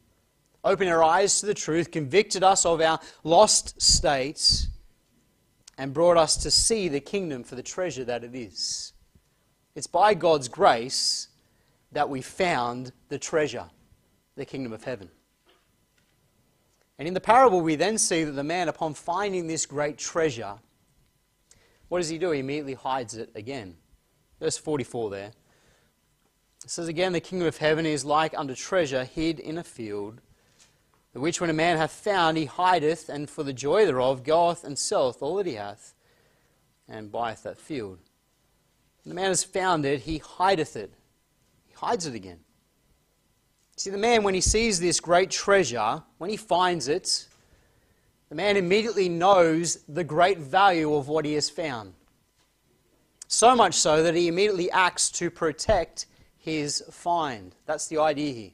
opened 0.62 0.90
our 0.90 1.02
eyes 1.02 1.40
to 1.40 1.46
the 1.46 1.54
truth, 1.54 1.90
convicted 1.90 2.44
us 2.44 2.64
of 2.64 2.80
our 2.80 3.00
lost 3.24 3.82
states, 3.82 4.68
and 5.82 5.92
brought 5.92 6.16
us 6.16 6.36
to 6.36 6.48
see 6.48 6.86
the 6.86 7.00
kingdom 7.00 7.42
for 7.42 7.56
the 7.56 7.62
treasure 7.62 8.04
that 8.04 8.22
it 8.22 8.36
is. 8.36 8.92
It's 9.74 9.88
by 9.88 10.14
God's 10.14 10.46
grace 10.46 11.26
that 11.90 12.08
we 12.08 12.22
found 12.22 12.92
the 13.08 13.18
treasure, 13.18 13.64
the 14.36 14.44
kingdom 14.44 14.72
of 14.72 14.84
heaven. 14.84 15.10
And 17.00 17.08
in 17.08 17.14
the 17.14 17.20
parable, 17.20 17.62
we 17.62 17.74
then 17.74 17.98
see 17.98 18.22
that 18.22 18.30
the 18.30 18.44
man, 18.44 18.68
upon 18.68 18.94
finding 18.94 19.48
this 19.48 19.66
great 19.66 19.98
treasure, 19.98 20.54
what 21.88 21.98
does 21.98 22.10
he 22.10 22.16
do? 22.16 22.30
He 22.30 22.38
immediately 22.38 22.74
hides 22.74 23.16
it 23.16 23.32
again. 23.34 23.74
Verse 24.38 24.56
44 24.56 25.10
there. 25.10 25.32
It 26.62 26.70
says 26.70 26.86
again, 26.86 27.12
The 27.12 27.18
kingdom 27.18 27.48
of 27.48 27.56
heaven 27.56 27.86
is 27.86 28.04
like 28.04 28.38
unto 28.38 28.54
treasure 28.54 29.02
hid 29.02 29.40
in 29.40 29.58
a 29.58 29.64
field, 29.64 30.20
the 31.12 31.20
which 31.20 31.40
when 31.40 31.50
a 31.50 31.54
man 31.54 31.76
hath 31.76 31.92
found, 31.92 32.36
he 32.36 32.46
hideth, 32.46 33.08
and 33.08 33.28
for 33.28 33.42
the 33.42 33.52
joy 33.52 33.84
thereof 33.84 34.24
goeth 34.24 34.64
and 34.64 34.78
selleth 34.78 35.22
all 35.22 35.36
that 35.36 35.46
he 35.46 35.54
hath, 35.54 35.94
and 36.88 37.12
buyeth 37.12 37.42
that 37.42 37.58
field. 37.58 37.98
When 39.04 39.14
the 39.14 39.20
man 39.20 39.28
has 39.28 39.44
found 39.44 39.84
it, 39.84 40.00
he 40.00 40.18
hideth 40.18 40.76
it. 40.76 40.92
He 41.66 41.74
hides 41.74 42.06
it 42.06 42.14
again. 42.14 42.40
See, 43.76 43.90
the 43.90 43.98
man, 43.98 44.22
when 44.22 44.34
he 44.34 44.40
sees 44.40 44.78
this 44.78 45.00
great 45.00 45.30
treasure, 45.30 46.02
when 46.18 46.30
he 46.30 46.36
finds 46.36 46.88
it, 46.88 47.26
the 48.28 48.34
man 48.34 48.56
immediately 48.56 49.08
knows 49.08 49.78
the 49.88 50.04
great 50.04 50.38
value 50.38 50.94
of 50.94 51.08
what 51.08 51.24
he 51.24 51.34
has 51.34 51.50
found. 51.50 51.94
So 53.28 53.54
much 53.56 53.74
so 53.74 54.02
that 54.02 54.14
he 54.14 54.28
immediately 54.28 54.70
acts 54.70 55.10
to 55.12 55.30
protect 55.30 56.06
his 56.38 56.82
find. 56.90 57.54
That's 57.66 57.88
the 57.88 57.98
idea 57.98 58.32
here. 58.32 58.50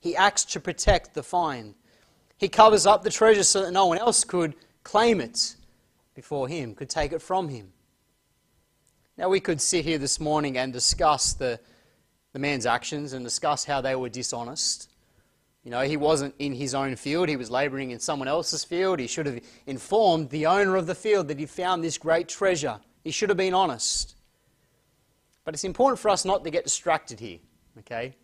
He 0.00 0.16
acts 0.16 0.44
to 0.46 0.60
protect 0.60 1.14
the 1.14 1.22
find. 1.22 1.74
He 2.42 2.48
covers 2.48 2.86
up 2.86 3.04
the 3.04 3.10
treasure 3.10 3.44
so 3.44 3.62
that 3.62 3.70
no 3.70 3.86
one 3.86 3.98
else 3.98 4.24
could 4.24 4.54
claim 4.82 5.20
it 5.20 5.54
before 6.14 6.48
him, 6.48 6.74
could 6.74 6.90
take 6.90 7.12
it 7.12 7.22
from 7.22 7.48
him. 7.48 7.72
Now, 9.16 9.28
we 9.28 9.40
could 9.40 9.60
sit 9.60 9.84
here 9.84 9.98
this 9.98 10.20
morning 10.20 10.58
and 10.58 10.72
discuss 10.72 11.32
the 11.32 11.58
the 12.32 12.38
man's 12.38 12.66
actions 12.66 13.12
and 13.12 13.24
discuss 13.24 13.64
how 13.64 13.80
they 13.80 13.94
were 13.94 14.08
dishonest. 14.08 14.88
You 15.64 15.70
know, 15.70 15.82
he 15.82 15.96
wasn't 15.96 16.34
in 16.38 16.52
his 16.52 16.74
own 16.74 16.96
field, 16.96 17.28
he 17.28 17.36
was 17.36 17.50
laboring 17.50 17.92
in 17.92 18.00
someone 18.00 18.28
else's 18.28 18.64
field. 18.64 18.98
He 18.98 19.06
should 19.06 19.26
have 19.26 19.40
informed 19.66 20.30
the 20.30 20.46
owner 20.46 20.76
of 20.76 20.86
the 20.86 20.94
field 20.94 21.28
that 21.28 21.38
he 21.38 21.46
found 21.46 21.84
this 21.84 21.98
great 21.98 22.28
treasure. 22.28 22.80
He 23.04 23.10
should 23.10 23.28
have 23.28 23.38
been 23.38 23.54
honest. 23.54 24.16
But 25.44 25.54
it's 25.54 25.64
important 25.64 26.00
for 26.00 26.08
us 26.08 26.24
not 26.24 26.42
to 26.44 26.50
get 26.50 26.64
distracted 26.64 27.20
here, 27.20 27.38
okay? 27.80 28.16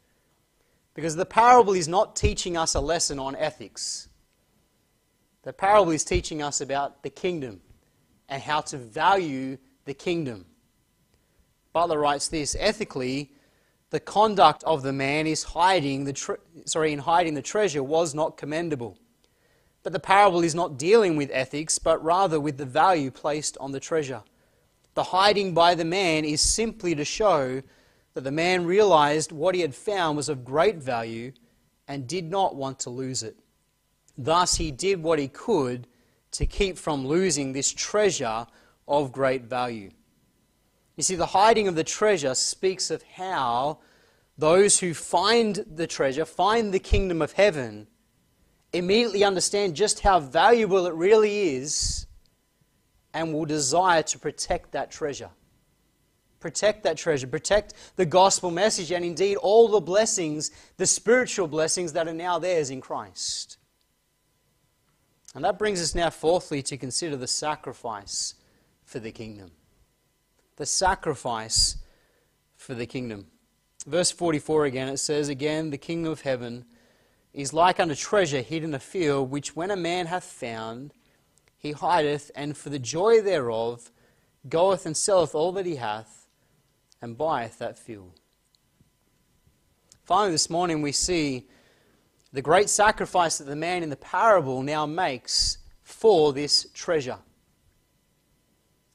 Because 0.94 1.14
the 1.14 1.26
parable 1.26 1.74
is 1.74 1.87
not 1.87 2.16
teaching 2.16 2.57
us 2.57 2.74
a 2.74 2.81
lesson 2.81 3.18
on 3.18 3.37
ethics. 3.37 4.08
The 5.49 5.55
parable 5.55 5.93
is 5.93 6.05
teaching 6.05 6.43
us 6.43 6.61
about 6.61 7.03
the 7.03 7.09
kingdom 7.09 7.63
and 8.29 8.43
how 8.43 8.61
to 8.61 8.77
value 8.77 9.57
the 9.87 9.95
kingdom. 9.95 10.45
Butler 11.73 11.99
writes 11.99 12.29
this 12.29 12.55
ethically, 12.61 13.33
the 13.89 13.99
conduct 13.99 14.63
of 14.65 14.83
the 14.83 14.93
man 14.93 15.27
is 15.27 15.45
hiding 15.45 16.05
the 16.05 16.13
tre- 16.13 16.37
sorry, 16.67 16.93
in 16.93 16.99
hiding 16.99 17.33
the 17.33 17.41
treasure 17.41 17.83
was 17.83 18.15
not 18.15 18.37
commendable. 18.37 18.99
But 19.83 19.95
the 19.95 20.01
parable 20.01 20.45
is 20.45 20.55
not 20.55 20.77
dealing 20.77 21.17
with 21.17 21.31
ethics, 21.33 21.79
but 21.79 22.05
rather 22.05 22.39
with 22.39 22.59
the 22.59 22.67
value 22.67 23.11
placed 23.11 23.57
on 23.57 23.73
the 23.73 23.81
treasure. 23.81 24.25
The 24.93 25.05
hiding 25.05 25.55
by 25.55 25.75
the 25.75 25.83
man 25.87 26.27
is 26.27 26.43
simply 26.43 26.95
to 26.95 27.07
show 27.07 27.63
that 28.13 28.21
the 28.21 28.31
man 28.31 28.67
realized 28.67 29.33
what 29.33 29.55
he 29.55 29.63
had 29.63 29.75
found 29.75 30.19
was 30.19 30.29
of 30.29 30.45
great 30.45 30.77
value 30.77 31.33
and 31.87 32.07
did 32.07 32.31
not 32.31 32.55
want 32.55 32.81
to 32.81 32.91
lose 32.91 33.23
it. 33.23 33.39
Thus, 34.18 34.57
he 34.57 34.72
did 34.72 35.02
what 35.02 35.20
he 35.20 35.28
could 35.28 35.87
to 36.33 36.44
keep 36.44 36.76
from 36.76 37.07
losing 37.07 37.52
this 37.52 37.72
treasure 37.72 38.46
of 38.88 39.12
great 39.12 39.44
value. 39.44 39.90
You 40.96 41.04
see, 41.04 41.14
the 41.14 41.26
hiding 41.26 41.68
of 41.68 41.76
the 41.76 41.85
treasure 41.85 42.35
speaks 42.35 42.90
of 42.90 43.04
how 43.04 43.78
those 44.37 44.81
who 44.81 44.92
find 44.94 45.64
the 45.72 45.87
treasure, 45.87 46.24
find 46.24 46.74
the 46.74 46.81
kingdom 46.81 47.22
of 47.22 47.33
heaven, 47.33 47.87
immediately 48.72 49.22
understand 49.22 49.76
just 49.76 50.00
how 50.00 50.18
valuable 50.18 50.87
it 50.87 50.94
really 50.94 51.57
is 51.57 52.07
and 53.14 53.33
will 53.33 53.44
desire 53.44 54.02
to 54.02 54.18
protect 54.18 54.72
that 54.72 54.90
treasure. 54.90 55.31
Protect 56.40 56.85
that 56.85 56.96
treasure, 56.96 57.26
protect 57.26 57.74
the 57.96 58.07
gospel 58.07 58.50
message, 58.50 58.92
and 58.92 59.04
indeed 59.04 59.37
all 59.37 59.68
the 59.68 59.81
blessings, 59.81 60.50
the 60.76 60.87
spiritual 60.87 61.48
blessings 61.48 61.92
that 61.92 62.07
are 62.07 62.14
now 62.14 62.38
theirs 62.38 62.70
in 62.70 62.81
Christ. 62.81 63.58
And 65.35 65.45
that 65.45 65.59
brings 65.59 65.81
us 65.81 65.95
now, 65.95 66.11
fourthly, 66.11 66.62
to 66.62 66.77
consider 66.77 67.17
the 67.17 67.27
sacrifice 67.27 68.35
for 68.85 68.99
the 68.99 69.12
kingdom 69.12 69.51
the 70.59 70.67
sacrifice 70.67 71.77
for 72.57 72.75
the 72.75 72.85
kingdom. 72.85 73.27
Verse 73.87 74.11
44 74.11 74.67
again, 74.67 74.88
it 74.88 74.99
says, 74.99 75.29
Again, 75.29 75.71
the 75.71 75.79
kingdom 75.79 76.12
of 76.12 76.21
heaven 76.23 76.67
is 77.33 77.53
like 77.53 77.81
unto 77.81 77.95
treasure 77.95 78.43
hid 78.43 78.64
in 78.64 78.75
a 78.75 78.79
field, 78.79 79.31
which 79.31 79.57
when 79.57 79.71
a 79.71 79.77
man 79.77 80.07
hath 80.07 80.25
found, 80.25 80.93
he 81.57 81.73
hideth, 81.73 82.31
and 82.35 82.57
for 82.57 82.71
the 82.71 82.79
joy 82.79 83.23
thereof 83.23 83.91
goeth 84.49 84.85
and 84.85 84.97
selleth 84.97 85.35
all 85.35 85.53
that 85.53 85.64
he 85.67 85.77
hath, 85.77 86.27
and 87.01 87.17
buyeth 87.17 87.59
that 87.59 87.79
field. 87.79 88.21
Finally, 90.05 90.33
this 90.33 90.51
morning 90.51 90.83
we 90.83 90.91
see 90.91 91.47
the 92.33 92.43
great 92.43 92.69
sacrifice 92.69 93.38
that 93.38 93.45
the 93.45 93.57
man 93.57 93.83
in 93.83 93.91
the 93.91 93.97
parable 93.97 94.62
now 94.62 94.87
makes 94.87 95.59
for 95.83 96.33
this 96.33 96.67
treasure. 96.75 97.19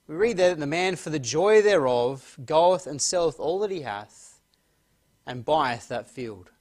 We 0.08 0.16
read 0.16 0.38
there 0.38 0.50
that 0.50 0.60
the 0.60 0.68
man, 0.68 0.96
for 0.96 1.10
the 1.10 1.20
joy 1.20 1.62
thereof, 1.62 2.38
goeth 2.46 2.86
and 2.86 3.02
selleth 3.02 3.40
all 3.40 3.60
that 3.60 3.72
he 3.72 3.82
hath, 3.82 4.40
and 5.26 5.46
buyeth 5.46 5.88
that 5.88 6.10
field. 6.10 6.52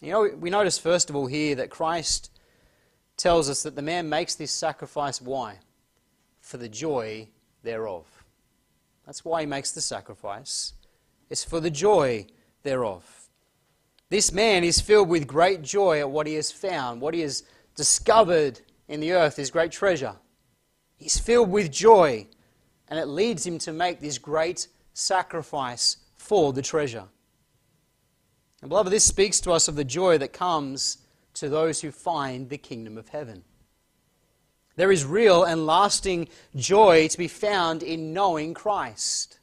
You 0.00 0.12
know, 0.12 0.30
we 0.38 0.50
notice 0.50 0.78
first 0.78 1.10
of 1.10 1.16
all 1.16 1.26
here 1.26 1.54
that 1.56 1.70
Christ 1.70 2.30
tells 3.16 3.50
us 3.50 3.62
that 3.64 3.76
the 3.76 3.82
man 3.82 4.08
makes 4.08 4.34
this 4.34 4.52
sacrifice. 4.52 5.20
Why? 5.20 5.58
For 6.40 6.56
the 6.56 6.68
joy 6.68 7.28
thereof. 7.62 8.06
That's 9.06 9.24
why 9.24 9.40
he 9.40 9.46
makes 9.46 9.72
the 9.72 9.80
sacrifice. 9.80 10.74
It's 11.28 11.44
for 11.44 11.60
the 11.60 11.70
joy 11.70 12.26
thereof. 12.62 13.19
This 14.10 14.32
man 14.32 14.64
is 14.64 14.80
filled 14.80 15.08
with 15.08 15.26
great 15.26 15.62
joy 15.62 16.00
at 16.00 16.10
what 16.10 16.26
he 16.26 16.34
has 16.34 16.50
found, 16.50 17.00
what 17.00 17.14
he 17.14 17.20
has 17.20 17.44
discovered 17.76 18.60
in 18.88 19.00
the 19.00 19.12
earth, 19.12 19.36
his 19.36 19.52
great 19.52 19.70
treasure. 19.70 20.16
He's 20.96 21.18
filled 21.18 21.50
with 21.50 21.70
joy, 21.70 22.26
and 22.88 22.98
it 22.98 23.06
leads 23.06 23.46
him 23.46 23.58
to 23.60 23.72
make 23.72 24.00
this 24.00 24.18
great 24.18 24.66
sacrifice 24.92 25.96
for 26.16 26.52
the 26.52 26.60
treasure. 26.60 27.04
And, 28.60 28.68
beloved, 28.68 28.92
this 28.92 29.04
speaks 29.04 29.40
to 29.40 29.52
us 29.52 29.68
of 29.68 29.76
the 29.76 29.84
joy 29.84 30.18
that 30.18 30.32
comes 30.32 30.98
to 31.34 31.48
those 31.48 31.80
who 31.80 31.92
find 31.92 32.48
the 32.48 32.58
kingdom 32.58 32.98
of 32.98 33.08
heaven. 33.08 33.44
There 34.74 34.90
is 34.90 35.04
real 35.04 35.44
and 35.44 35.66
lasting 35.66 36.28
joy 36.56 37.06
to 37.08 37.18
be 37.18 37.28
found 37.28 37.82
in 37.82 38.12
knowing 38.12 38.54
Christ. 38.54 39.38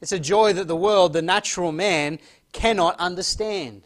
It's 0.00 0.12
a 0.12 0.20
joy 0.20 0.52
that 0.52 0.68
the 0.68 0.76
world, 0.76 1.14
the 1.14 1.22
natural 1.22 1.72
man, 1.72 2.18
cannot 2.52 2.98
understand. 2.98 3.82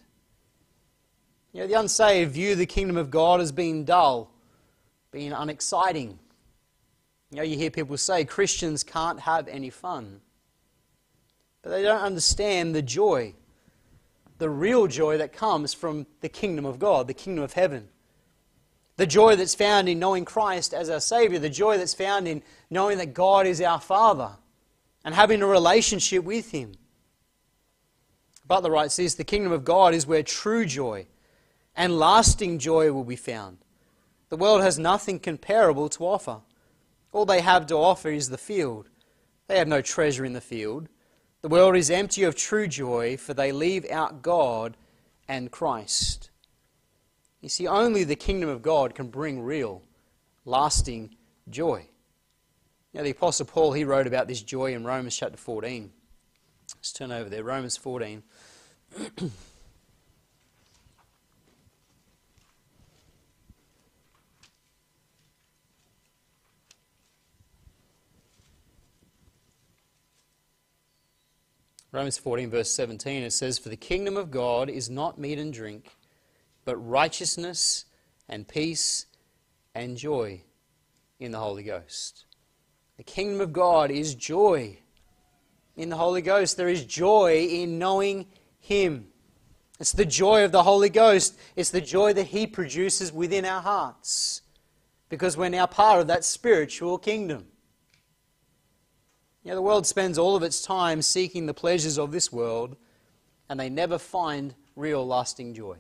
You 1.53 1.62
know, 1.62 1.66
the 1.66 1.75
unsaved 1.75 2.33
view 2.33 2.55
the 2.55 2.66
kingdom 2.66 2.96
of 2.96 3.11
God 3.11 3.40
as 3.40 3.53
being 3.53 3.85
dull, 3.85 4.31
being 5.11 5.33
unexciting. 5.33 6.18
You 7.31 7.37
know, 7.37 7.42
you 7.42 7.57
hear 7.57 7.70
people 7.70 7.96
say 7.96 8.25
Christians 8.25 8.83
can't 8.83 9.20
have 9.20 9.49
any 9.49 9.70
fun. 9.70 10.20
But 11.62 11.70
they 11.70 11.83
don't 11.83 12.01
understand 12.01 12.75
the 12.75 12.83
joy, 12.83 13.35
the 14.38 14.49
real 14.49 14.87
joy 14.87 15.18
that 15.18 15.33
comes 15.33 15.75
from 15.75 16.07
the 16.20 16.29
kingdom 16.29 16.64
of 16.64 16.79
God, 16.79 17.07
the 17.07 17.14
kingdom 17.14 17.44
of 17.44 17.53
heaven. 17.53 17.88
The 18.96 19.07
joy 19.07 19.37
that's 19.37 19.55
found 19.55 19.88
in 19.88 19.99
knowing 19.99 20.25
Christ 20.25 20.75
as 20.75 20.90
our 20.90 21.01
Savior, 21.01 21.38
the 21.38 21.49
joy 21.49 21.79
that's 21.79 21.94
found 21.94 22.29
in 22.29 22.42
knowing 22.68 22.99
that 22.99 23.14
God 23.14 23.46
is 23.46 23.61
our 23.61 23.81
Father 23.81 24.33
and 25.05 25.14
having 25.14 25.42
a 25.42 25.46
relationship 25.46 26.25
with 26.25 26.51
Him. 26.51 26.73
Butler 28.50 28.72
writes 28.72 28.96
this 28.96 29.14
The 29.14 29.22
kingdom 29.22 29.52
of 29.52 29.62
God 29.62 29.94
is 29.94 30.08
where 30.08 30.24
true 30.24 30.66
joy 30.66 31.06
and 31.76 32.00
lasting 32.00 32.58
joy 32.58 32.90
will 32.90 33.04
be 33.04 33.14
found. 33.14 33.58
The 34.28 34.36
world 34.36 34.60
has 34.60 34.76
nothing 34.76 35.20
comparable 35.20 35.88
to 35.90 36.04
offer. 36.04 36.40
All 37.12 37.24
they 37.24 37.42
have 37.42 37.66
to 37.66 37.76
offer 37.76 38.08
is 38.08 38.28
the 38.28 38.36
field. 38.36 38.88
They 39.46 39.56
have 39.56 39.68
no 39.68 39.80
treasure 39.80 40.24
in 40.24 40.32
the 40.32 40.40
field. 40.40 40.88
The 41.42 41.48
world 41.48 41.76
is 41.76 41.90
empty 41.90 42.24
of 42.24 42.34
true 42.34 42.66
joy, 42.66 43.16
for 43.16 43.34
they 43.34 43.52
leave 43.52 43.88
out 43.88 44.20
God 44.20 44.76
and 45.28 45.52
Christ. 45.52 46.30
You 47.40 47.48
see, 47.48 47.68
only 47.68 48.02
the 48.02 48.16
kingdom 48.16 48.48
of 48.48 48.62
God 48.62 48.96
can 48.96 49.10
bring 49.10 49.42
real, 49.42 49.82
lasting 50.44 51.14
joy. 51.48 51.86
Now, 52.94 53.04
the 53.04 53.10
Apostle 53.10 53.46
Paul, 53.46 53.74
he 53.74 53.84
wrote 53.84 54.08
about 54.08 54.26
this 54.26 54.42
joy 54.42 54.74
in 54.74 54.82
Romans 54.82 55.16
chapter 55.16 55.36
14. 55.36 55.92
Let's 56.81 56.93
turn 56.95 57.12
over 57.12 57.29
there, 57.29 57.45
Romans 57.45 57.77
14. 57.77 58.23
Romans 71.93 72.16
14, 72.16 72.49
verse 72.49 72.71
17, 72.71 73.25
it 73.25 73.33
says, 73.35 73.59
For 73.59 73.69
the 73.69 73.77
kingdom 73.77 74.16
of 74.16 74.31
God 74.31 74.71
is 74.71 74.88
not 74.88 75.19
meat 75.19 75.38
and 75.38 75.53
drink, 75.53 75.99
but 76.64 76.77
righteousness 76.79 77.85
and 78.27 78.49
peace 78.49 79.05
and 79.75 79.99
joy 79.99 80.40
in 81.19 81.33
the 81.33 81.40
Holy 81.40 81.64
Ghost. 81.64 82.25
The 82.97 83.03
kingdom 83.03 83.43
of 83.43 83.53
God 83.53 83.90
is 83.90 84.14
joy 84.14 84.79
in 85.76 85.88
the 85.88 85.96
Holy 85.96 86.22
Ghost. 86.22 86.56
There 86.56 86.68
is 86.68 86.85
joy 86.85 87.46
in 87.50 87.78
knowing 87.78 88.26
Him. 88.59 89.09
It's 89.78 89.92
the 89.92 90.04
joy 90.04 90.44
of 90.44 90.52
the 90.52 90.62
Holy 90.62 90.90
Ghost. 90.90 91.38
It's 91.56 91.70
the 91.70 91.80
joy 91.80 92.12
that 92.12 92.28
He 92.28 92.46
produces 92.46 93.12
within 93.12 93.44
our 93.44 93.62
hearts 93.62 94.42
because 95.09 95.37
we're 95.37 95.48
now 95.48 95.66
part 95.66 96.00
of 96.00 96.06
that 96.06 96.24
spiritual 96.24 96.98
kingdom. 96.98 97.46
You 99.42 99.50
know, 99.50 99.56
the 99.56 99.62
world 99.62 99.87
spends 99.87 100.18
all 100.18 100.37
of 100.37 100.42
its 100.42 100.62
time 100.62 101.02
seeking 101.02 101.46
the 101.46 101.54
pleasures 101.54 101.98
of 101.98 102.12
this 102.12 102.30
world, 102.30 102.76
and 103.48 103.59
they 103.59 103.70
never 103.70 103.98
find 103.98 104.54
real 104.76 105.06
lasting 105.06 105.54
joy. 105.54 105.76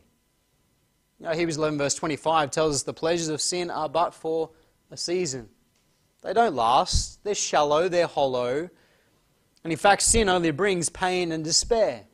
You 1.18 1.26
know, 1.26 1.32
Hebrews 1.32 1.58
11, 1.58 1.78
verse 1.78 1.94
25 1.94 2.50
tells 2.50 2.76
us 2.76 2.82
the 2.82 2.94
pleasures 2.94 3.28
of 3.28 3.42
sin 3.42 3.70
are 3.70 3.88
but 3.88 4.14
for 4.14 4.50
a 4.90 4.96
season. 4.96 5.50
They 6.22 6.32
don't 6.32 6.54
last, 6.54 7.22
they're 7.22 7.34
shallow, 7.34 7.88
they're 7.88 8.06
hollow. 8.06 8.70
And 9.62 9.72
in 9.72 9.78
fact, 9.78 10.02
sin 10.02 10.28
only 10.28 10.50
brings 10.50 10.88
pain 10.88 11.32
and 11.32 11.44
despair. 11.44 12.04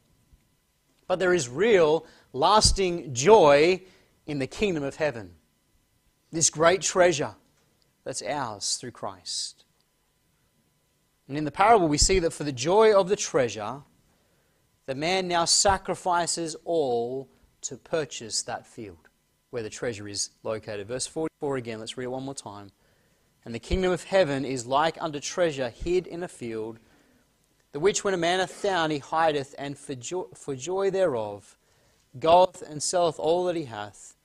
But 1.07 1.19
there 1.19 1.35
is 1.35 1.49
real, 1.49 2.07
lasting 2.33 3.15
joy 3.15 3.83
in 4.27 4.39
the 4.39 4.47
kingdom 4.47 4.83
of 4.83 4.97
heaven. 4.97 5.35
This 6.33 6.51
great 6.51 6.83
treasure 6.83 7.35
that's 8.05 8.23
ours 8.23 8.77
through 8.77 8.91
Christ. 8.91 9.65
And 11.29 11.37
in 11.37 11.45
the 11.45 11.51
parable, 11.51 11.89
we 11.89 11.99
see 11.99 12.19
that 12.21 12.33
for 12.33 12.45
the 12.45 12.53
joy 12.53 12.95
of 12.95 13.09
the 13.09 13.17
treasure, 13.17 13.83
the 14.87 14.95
man 14.95 15.27
now 15.27 15.45
sacrifices 15.45 16.57
all 16.65 17.29
to 17.63 17.77
purchase 17.77 18.43
that 18.43 18.67
field 18.67 19.09
where 19.51 19.63
the 19.63 19.71
treasure 19.71 20.07
is 20.07 20.31
located. 20.43 20.87
Verse 20.87 21.07
44 21.07 21.57
again, 21.57 21.81
let's 21.81 21.97
read 21.97 22.05
it 22.05 22.11
one 22.11 22.25
more 22.25 22.35
time. 22.35 22.71
And 23.45 23.55
the 23.55 23.59
kingdom 23.59 23.93
of 23.93 24.05
heaven 24.05 24.45
is 24.45 24.67
like 24.67 24.97
unto 25.01 25.21
treasure 25.21 25.69
hid 25.69 26.07
in 26.07 26.23
a 26.23 26.29
field, 26.29 26.79
the 27.77 27.81
which 27.81 28.03
when 28.03 28.15
a 28.15 28.17
man 28.17 28.41
hath 28.41 28.53
found, 28.53 28.91
he 28.91 28.99
hideth, 28.99 29.55
and 29.59 29.77
for 29.77 29.95
for 30.35 30.57
joy 30.57 30.89
thereof 30.89 31.59
goeth 32.19 32.63
and 32.63 32.83
selleth 32.83 33.19
all 33.19 33.45
that 33.45 33.55
he 33.55 33.65
hath, 33.65 34.17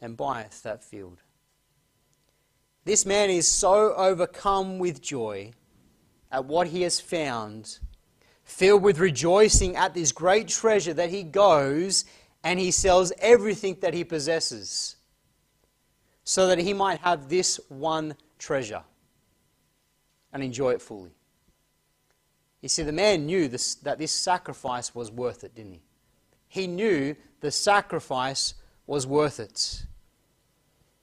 and 0.00 0.16
buyeth 0.16 0.64
that 0.64 0.82
field. 0.82 1.22
This 2.84 3.06
man 3.06 3.30
is 3.30 3.46
so 3.46 3.94
overcome 3.94 4.80
with 4.80 5.00
joy 5.00 5.52
at 6.32 6.46
what 6.46 6.66
he 6.66 6.82
has 6.82 6.98
found, 6.98 7.78
filled 8.42 8.82
with 8.82 8.98
rejoicing 8.98 9.76
at 9.76 9.94
this 9.94 10.10
great 10.10 10.48
treasure, 10.48 10.94
that 10.94 11.10
he 11.10 11.22
goes 11.22 12.04
and 12.42 12.58
he 12.58 12.72
sells 12.72 13.12
everything 13.20 13.76
that 13.80 13.94
he 13.94 14.02
possesses 14.02 14.96
so 16.24 16.48
that 16.48 16.58
he 16.58 16.74
might 16.74 16.98
have 16.98 17.28
this 17.28 17.60
one 17.68 18.16
treasure 18.40 18.82
and 20.32 20.42
enjoy 20.42 20.72
it 20.72 20.82
fully. 20.82 21.12
You 22.60 22.68
see, 22.68 22.82
the 22.82 22.92
man 22.92 23.26
knew 23.26 23.48
this, 23.48 23.76
that 23.76 23.98
this 23.98 24.12
sacrifice 24.12 24.94
was 24.94 25.10
worth 25.10 25.44
it, 25.44 25.54
didn't 25.54 25.74
he? 25.74 25.82
He 26.48 26.66
knew 26.66 27.14
the 27.40 27.50
sacrifice 27.50 28.54
was 28.86 29.06
worth 29.06 29.38
it. 29.38 29.84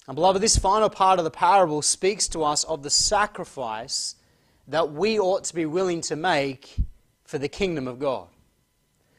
And, 0.08 0.16
beloved, 0.16 0.42
this 0.42 0.58
final 0.58 0.90
part 0.90 1.20
of 1.20 1.26
the 1.26 1.32
parable 1.32 1.82
speaks 1.82 2.28
to 2.30 2.44
us 2.44 2.64
of 2.66 2.84
the 2.84 2.90
sacrifice 2.90 4.16
that 4.68 4.92
we 4.92 5.20
ought 5.20 5.44
to 5.46 5.56
be 5.56 5.66
willing 5.66 6.02
to 6.02 6.16
make 6.16 6.76
for 7.24 7.38
the 7.38 7.48
kingdom 7.48 7.88
of 7.88 8.00
God. 8.00 8.28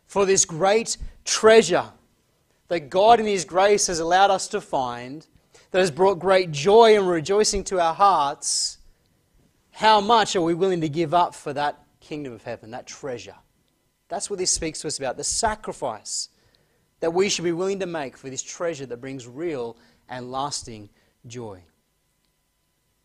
For 0.06 0.26
this 0.26 0.44
great 0.44 0.96
treasure 1.24 1.90
that 2.68 2.90
God 2.90 3.18
in 3.18 3.26
His 3.26 3.44
grace 3.44 3.86
has 3.86 3.98
allowed 3.98 4.30
us 4.30 4.48
to 4.48 4.60
find, 4.60 5.26
that 5.70 5.78
has 5.78 5.90
brought 5.90 6.18
great 6.18 6.52
joy 6.52 6.96
and 6.96 7.08
rejoicing 7.08 7.64
to 7.64 7.80
our 7.80 7.94
hearts, 7.94 8.78
how 9.72 10.00
much 10.00 10.36
are 10.36 10.42
we 10.42 10.54
willing 10.54 10.80
to 10.80 10.88
give 10.88 11.14
up 11.14 11.34
for 11.34 11.52
that 11.52 11.85
kingdom 12.06 12.32
of 12.32 12.44
heaven, 12.44 12.70
that 12.70 12.86
treasure? 12.86 13.36
That's 14.08 14.30
what 14.30 14.38
this 14.38 14.50
speaks 14.50 14.80
to 14.80 14.86
us 14.86 14.98
about 14.98 15.16
the 15.16 15.24
sacrifice 15.24 16.28
that 17.00 17.12
we 17.12 17.28
should 17.28 17.44
be 17.44 17.52
willing 17.52 17.80
to 17.80 17.86
make 17.86 18.16
for 18.16 18.30
this 18.30 18.42
treasure 18.42 18.86
that 18.86 19.00
brings 19.00 19.26
real 19.26 19.76
and 20.08 20.30
lasting 20.30 20.88
joy. 21.26 21.62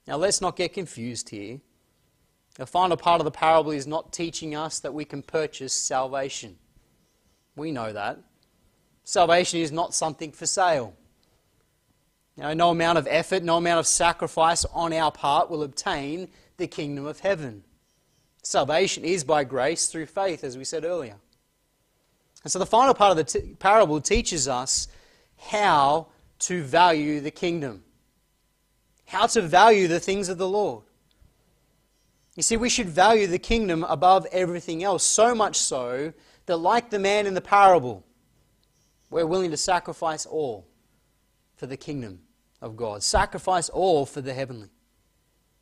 Now, 0.07 0.17
let's 0.17 0.41
not 0.41 0.55
get 0.55 0.73
confused 0.73 1.29
here. 1.29 1.59
The 2.55 2.65
final 2.65 2.97
part 2.97 3.21
of 3.21 3.25
the 3.25 3.31
parable 3.31 3.71
is 3.71 3.87
not 3.87 4.13
teaching 4.13 4.55
us 4.55 4.79
that 4.79 4.93
we 4.93 5.05
can 5.05 5.21
purchase 5.21 5.73
salvation. 5.73 6.57
We 7.55 7.71
know 7.71 7.91
that. 7.93 8.19
Salvation 9.03 9.59
is 9.59 9.71
not 9.71 9.93
something 9.93 10.31
for 10.31 10.45
sale. 10.45 10.93
Know, 12.37 12.53
no 12.53 12.69
amount 12.71 12.97
of 12.97 13.07
effort, 13.09 13.43
no 13.43 13.57
amount 13.57 13.79
of 13.79 13.87
sacrifice 13.87 14.65
on 14.65 14.93
our 14.93 15.11
part 15.11 15.49
will 15.49 15.63
obtain 15.63 16.29
the 16.57 16.67
kingdom 16.67 17.05
of 17.05 17.19
heaven. 17.19 17.63
Salvation 18.43 19.04
is 19.04 19.23
by 19.23 19.43
grace 19.43 19.88
through 19.88 20.08
faith, 20.08 20.43
as 20.43 20.58
we 20.58 20.63
said 20.63 20.84
earlier. 20.84 21.15
And 22.43 22.51
so 22.51 22.60
the 22.60 22.65
final 22.65 22.93
part 22.93 23.12
of 23.12 23.17
the 23.17 23.23
t- 23.23 23.56
parable 23.60 24.01
teaches 24.01 24.47
us 24.47 24.88
how 25.38 26.08
to 26.39 26.63
value 26.63 27.19
the 27.19 27.32
kingdom, 27.32 27.84
how 29.06 29.27
to 29.27 29.41
value 29.41 29.88
the 29.88 29.99
things 29.99 30.27
of 30.27 30.38
the 30.38 30.47
Lord. 30.47 30.84
You 32.36 32.43
see, 32.43 32.58
we 32.58 32.69
should 32.69 32.88
value 32.88 33.27
the 33.27 33.39
kingdom 33.39 33.84
above 33.84 34.25
everything 34.32 34.84
else, 34.84 35.04
so 35.04 35.36
much 35.36 35.58
so 35.58 36.13
that, 36.47 36.58
like 36.58 36.89
the 36.89 36.97
man 36.99 37.27
in 37.27 37.34
the 37.34 37.41
parable, 37.41 38.04
we're 39.10 39.27
willing 39.27 39.51
to 39.51 39.58
sacrifice 39.58 40.25
all 40.25 40.65
for 41.58 41.67
the 41.67 41.77
kingdom 41.77 42.21
of 42.62 42.75
God, 42.75 43.04
sacrifice 43.04 43.69
all 43.69 44.06
for 44.06 44.21
the 44.21 44.34
heavenly. 44.34 44.69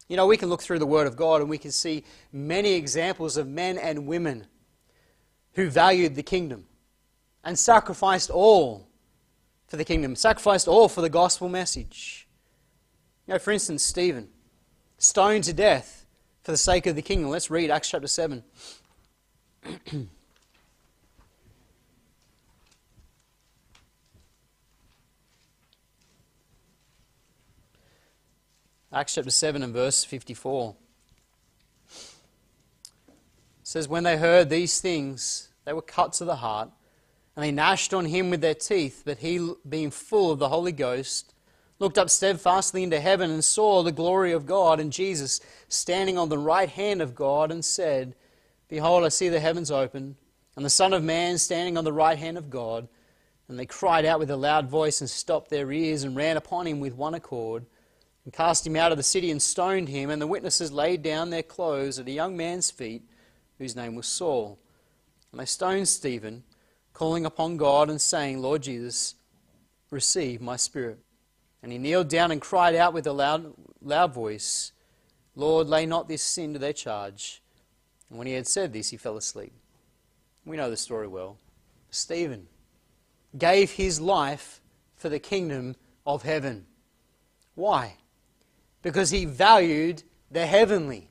You 0.10 0.18
know, 0.18 0.28
we 0.28 0.36
can 0.38 0.50
look 0.50 0.62
through 0.62 0.80
the 0.80 0.86
Word 0.86 1.08
of 1.08 1.16
God 1.16 1.40
and 1.40 1.50
we 1.50 1.58
can 1.58 1.72
see 1.72 2.04
many 2.34 2.74
examples 2.74 3.38
of 3.38 3.48
men 3.48 3.78
and 3.78 4.08
women 4.08 4.48
who 5.54 5.70
valued 5.70 6.16
the 6.16 6.24
kingdom 6.24 6.66
and 7.44 7.58
sacrificed 7.58 8.30
all 8.30 8.88
for 9.68 9.78
the 9.78 9.86
kingdom, 9.86 10.16
sacrificed 10.16 10.68
all 10.68 10.90
for 10.90 11.02
the 11.02 11.10
gospel 11.10 11.48
message. 11.48 12.28
You 13.28 13.36
know, 13.36 13.40
for 13.40 13.52
instance, 13.52 13.84
Stephen, 13.84 14.30
stoned 14.98 15.44
to 15.46 15.54
death 15.54 16.06
for 16.42 16.52
the 16.52 16.58
sake 16.58 16.88
of 16.88 16.96
the 16.96 17.04
kingdom. 17.04 17.30
Let's 17.30 17.52
read 17.52 17.70
Acts 17.70 17.90
chapter 17.90 18.08
7. 18.08 18.44
Acts 28.92 29.14
chapter 29.14 29.30
7 29.30 29.62
and 29.62 29.72
verse 29.72 30.04
54. 30.04 30.76
It 31.88 33.14
says, 33.62 33.88
When 33.88 34.04
they 34.04 34.18
heard 34.18 34.50
these 34.50 34.82
things, 34.82 35.50
they 35.64 35.74
were 35.74 35.84
cut 35.84 36.14
to 36.14 36.26
the 36.26 36.38
heart, 36.38 36.72
and 37.36 37.46
they 37.46 37.52
gnashed 37.52 37.94
on 37.94 38.06
him 38.06 38.32
with 38.32 38.42
their 38.42 38.56
teeth. 38.56 39.04
But 39.06 39.20
he, 39.20 39.54
being 39.68 39.92
full 39.92 40.32
of 40.32 40.40
the 40.40 40.50
Holy 40.50 40.72
Ghost, 40.72 41.36
looked 41.78 42.00
up 42.00 42.10
steadfastly 42.10 42.82
into 42.82 43.00
heaven 43.00 43.30
and 43.30 43.46
saw 43.46 43.84
the 43.84 43.92
glory 43.92 44.32
of 44.32 44.48
God 44.48 44.80
and 44.80 44.92
Jesus 44.92 45.40
standing 45.68 46.18
on 46.18 46.30
the 46.30 46.40
right 46.40 46.70
hand 46.70 47.00
of 47.00 47.14
God 47.14 47.52
and 47.52 47.64
said, 47.64 48.16
Behold, 48.70 49.06
I 49.06 49.10
see 49.10 49.30
the 49.30 49.40
heavens 49.40 49.70
open, 49.70 50.16
and 50.56 50.66
the 50.66 50.70
Son 50.72 50.94
of 50.94 51.04
Man 51.04 51.38
standing 51.38 51.78
on 51.78 51.84
the 51.84 51.94
right 51.94 52.18
hand 52.18 52.40
of 52.40 52.50
God. 52.50 52.88
And 53.50 53.60
they 53.60 53.68
cried 53.68 54.06
out 54.06 54.18
with 54.18 54.32
a 54.32 54.36
loud 54.36 54.68
voice 54.68 55.00
and 55.00 55.10
stopped 55.10 55.52
their 55.52 55.72
ears 55.72 56.04
and 56.04 56.16
ran 56.16 56.38
upon 56.38 56.66
him 56.66 56.80
with 56.80 56.96
one 56.96 57.14
accord 57.14 57.68
and 58.30 58.34
cast 58.36 58.68
him 58.68 58.76
out 58.76 58.92
of 58.92 58.98
the 59.00 59.04
city 59.04 59.32
and 59.32 59.42
stoned 59.42 59.90
him. 59.90 60.12
And 60.12 60.22
the 60.22 60.28
witnesses 60.28 60.72
laid 60.72 61.02
down 61.02 61.32
their 61.32 61.42
clothes 61.42 61.98
at 61.98 62.08
a 62.08 62.12
young 62.12 62.38
man's 62.38 62.70
feet 62.70 63.02
whose 63.58 63.76
name 63.76 63.96
was 63.96 64.06
Saul. 64.06 64.60
And 65.32 65.42
they 65.42 65.46
stoned 65.46 65.88
Stephen, 65.88 66.44
calling 66.94 67.26
upon 67.26 67.58
God 67.58 67.90
and 67.90 68.00
saying, 68.00 68.40
Lord 68.40 68.62
Jesus, 68.62 69.16
receive 69.90 70.42
my 70.42 70.58
spirit. 70.58 71.00
And 71.64 71.72
he 71.72 71.80
kneeled 71.80 72.08
down 72.08 72.30
and 72.30 72.40
cried 72.40 72.76
out 72.76 72.94
with 72.94 73.08
a 73.08 73.12
loud, 73.12 73.52
loud 73.82 74.14
voice, 74.14 74.74
Lord, 75.36 75.68
lay 75.68 75.88
not 75.88 76.08
this 76.08 76.22
sin 76.22 76.54
to 76.54 76.60
their 76.60 76.72
charge. 76.72 77.42
And 78.12 78.20
when 78.20 78.28
he 78.28 78.34
had 78.34 78.46
said 78.46 78.74
this, 78.74 78.92
he 78.92 78.98
fell 78.98 79.18
asleep. 79.18 79.54
We 80.46 80.56
know 80.56 80.70
the 80.70 80.78
story 80.78 81.08
well. 81.08 81.38
Stephen 81.90 82.46
gave 83.36 83.72
his 83.72 84.00
life 84.00 84.62
for 84.96 85.10
the 85.10 85.18
kingdom 85.18 85.76
of 86.06 86.22
heaven. 86.22 86.68
Why? 87.56 87.96
Because 88.82 89.10
he 89.10 89.26
valued 89.26 90.04
the 90.32 90.46
heavenly. 90.46 91.10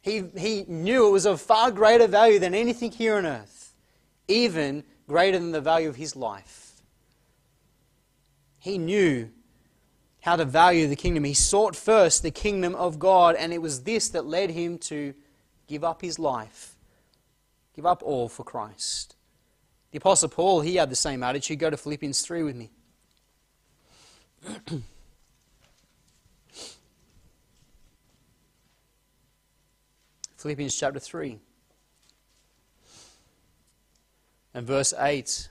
He, 0.00 0.24
he 0.36 0.64
knew 0.66 1.08
it 1.08 1.10
was 1.10 1.26
of 1.26 1.40
far 1.40 1.70
greater 1.70 2.06
value 2.06 2.38
than 2.38 2.54
anything 2.54 2.90
here 2.90 3.16
on 3.16 3.26
earth, 3.26 3.74
even 4.26 4.84
greater 5.06 5.38
than 5.38 5.52
the 5.52 5.60
value 5.60 5.88
of 5.88 5.96
his 5.96 6.16
life. 6.16 6.80
He 8.58 8.78
knew 8.78 9.30
how 10.20 10.36
to 10.36 10.44
value 10.44 10.86
the 10.86 10.96
kingdom. 10.96 11.24
He 11.24 11.34
sought 11.34 11.76
first 11.76 12.22
the 12.22 12.30
kingdom 12.30 12.74
of 12.74 12.98
God, 12.98 13.36
and 13.36 13.52
it 13.52 13.62
was 13.62 13.82
this 13.82 14.08
that 14.10 14.26
led 14.26 14.50
him 14.50 14.78
to 14.78 15.14
give 15.66 15.84
up 15.84 16.02
his 16.02 16.18
life, 16.18 16.74
give 17.74 17.86
up 17.86 18.02
all 18.02 18.28
for 18.28 18.44
Christ. 18.44 19.14
The 19.90 19.98
Apostle 19.98 20.28
Paul, 20.28 20.60
he 20.60 20.76
had 20.76 20.90
the 20.90 20.96
same 20.96 21.22
attitude. 21.22 21.58
Go 21.58 21.70
to 21.70 21.76
Philippians 21.76 22.20
3 22.20 22.42
with 22.42 22.56
me. 22.56 22.70
Philippians 30.38 30.76
chapter 30.76 31.00
3 31.00 31.40
and 34.54 34.64
verse 34.64 34.94
8. 34.96 35.48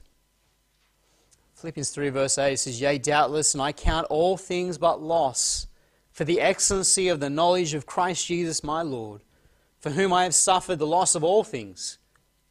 Philippians 1.55 1.89
3, 1.89 2.09
verse 2.09 2.37
8 2.37 2.57
says, 2.57 2.79
Yea, 2.79 2.97
doubtless, 2.97 3.53
and 3.53 3.61
I 3.61 3.73
count 3.73 4.07
all 4.09 4.37
things 4.37 4.77
but 4.77 5.01
loss 5.01 5.67
for 6.13 6.23
the 6.23 6.39
excellency 6.39 7.09
of 7.09 7.19
the 7.19 7.29
knowledge 7.29 7.73
of 7.73 7.85
Christ 7.85 8.27
Jesus 8.27 8.63
my 8.63 8.81
Lord, 8.81 9.23
for 9.77 9.89
whom 9.89 10.13
I 10.13 10.23
have 10.23 10.33
suffered 10.33 10.79
the 10.79 10.87
loss 10.87 11.15
of 11.15 11.23
all 11.23 11.43
things. 11.43 11.97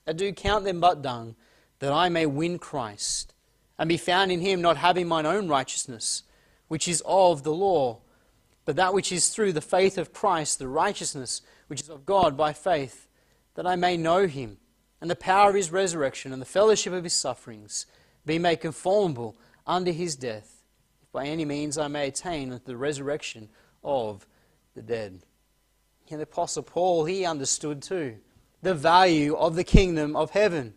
I 0.06 0.12
do 0.12 0.30
count 0.32 0.64
them 0.64 0.78
but 0.78 1.00
dung 1.00 1.36
that 1.78 1.92
I 1.92 2.10
may 2.10 2.26
win 2.26 2.58
Christ, 2.58 3.32
and 3.78 3.88
be 3.88 3.96
found 3.96 4.30
in 4.30 4.40
him, 4.40 4.60
not 4.60 4.76
having 4.76 5.08
mine 5.08 5.24
own 5.24 5.48
righteousness, 5.48 6.22
which 6.68 6.86
is 6.86 7.02
of 7.06 7.44
the 7.44 7.54
law, 7.54 8.00
but 8.66 8.76
that 8.76 8.92
which 8.92 9.10
is 9.10 9.30
through 9.30 9.52
the 9.52 9.62
faith 9.62 9.96
of 9.96 10.12
Christ, 10.12 10.58
the 10.58 10.68
righteousness 10.68 11.40
which 11.68 11.80
is 11.80 11.88
of 11.88 12.04
God 12.04 12.36
by 12.36 12.52
faith, 12.52 13.08
that 13.54 13.66
I 13.66 13.76
may 13.76 13.96
know 13.96 14.26
him, 14.26 14.58
and 15.00 15.08
the 15.08 15.16
power 15.16 15.50
of 15.50 15.54
his 15.54 15.70
resurrection, 15.70 16.32
and 16.32 16.42
the 16.42 16.46
fellowship 16.46 16.92
of 16.92 17.04
his 17.04 17.14
sufferings, 17.14 17.86
be 18.26 18.38
made 18.38 18.60
conformable 18.60 19.36
unto 19.66 19.92
his 19.92 20.16
death, 20.16 20.62
if 21.02 21.10
by 21.12 21.26
any 21.26 21.44
means 21.44 21.78
I 21.78 21.88
may 21.88 22.08
attain 22.08 22.52
unto 22.52 22.64
the 22.64 22.76
resurrection 22.76 23.48
of 23.84 24.26
the 24.74 24.82
dead. 24.82 25.20
And 26.10 26.20
the 26.20 26.24
Apostle 26.24 26.62
Paul, 26.62 27.04
he 27.04 27.24
understood 27.24 27.82
too 27.82 28.16
the 28.62 28.74
value 28.74 29.36
of 29.36 29.54
the 29.54 29.64
kingdom 29.64 30.16
of 30.16 30.30
heaven. 30.30 30.74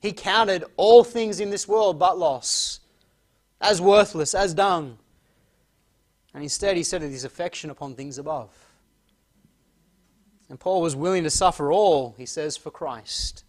He 0.00 0.12
counted 0.12 0.64
all 0.76 1.04
things 1.04 1.40
in 1.40 1.50
this 1.50 1.68
world 1.68 1.98
but 1.98 2.18
loss, 2.18 2.80
as 3.60 3.82
worthless, 3.82 4.34
as 4.34 4.54
dung. 4.54 4.98
And 6.38 6.44
instead, 6.44 6.76
he 6.76 6.84
set 6.84 7.02
his 7.02 7.24
affection 7.24 7.68
upon 7.68 7.96
things 7.96 8.16
above. 8.16 8.50
And 10.48 10.60
Paul 10.60 10.82
was 10.82 10.94
willing 10.94 11.24
to 11.24 11.30
suffer 11.30 11.72
all, 11.72 12.14
he 12.16 12.26
says, 12.26 12.56
for 12.56 12.70
Christ, 12.70 13.42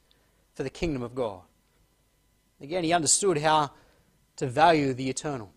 for 0.55 0.63
the 0.63 0.71
kingdom 0.71 1.03
of 1.03 1.13
God. 1.13 1.41
Again, 2.59 2.83
he 2.83 2.91
understood 2.91 3.37
how 3.37 3.69
to 4.37 4.47
value 4.47 4.95
the 4.95 5.07
eternal. 5.07 5.51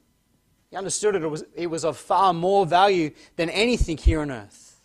He 0.68 0.76
understood 0.76 1.14
it 1.14 1.26
was, 1.26 1.42
it 1.54 1.68
was 1.68 1.86
of 1.86 1.96
far 1.96 2.34
more 2.34 2.66
value 2.66 3.12
than 3.36 3.48
anything 3.48 3.96
here 3.96 4.20
on 4.20 4.30
earth. 4.30 4.82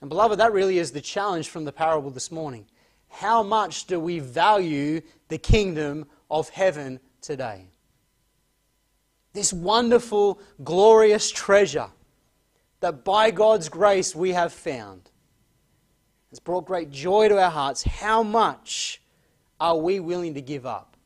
And, 0.00 0.10
beloved, 0.10 0.40
that 0.40 0.52
really 0.52 0.78
is 0.78 0.90
the 0.90 1.00
challenge 1.00 1.50
from 1.50 1.64
the 1.64 1.70
parable 1.70 2.10
this 2.10 2.32
morning 2.32 2.66
how 3.08 3.44
much 3.44 3.84
do 3.84 4.00
we 4.00 4.18
value 4.18 5.02
the 5.28 5.38
kingdom 5.38 6.06
of 6.28 6.48
heaven 6.48 6.98
today? 7.20 7.68
This 9.32 9.52
wonderful, 9.52 10.40
glorious 10.62 11.30
treasure 11.30 11.88
that 12.80 13.04
by 13.04 13.30
God's 13.30 13.68
grace 13.68 14.14
we 14.14 14.32
have 14.32 14.52
found 14.52 15.10
has 16.30 16.40
brought 16.40 16.66
great 16.66 16.90
joy 16.90 17.28
to 17.28 17.40
our 17.40 17.50
hearts. 17.50 17.82
How 17.82 18.22
much 18.22 19.00
are 19.60 19.76
we 19.76 20.00
willing 20.00 20.34
to 20.34 20.40
give 20.40 20.66
up 20.66 20.96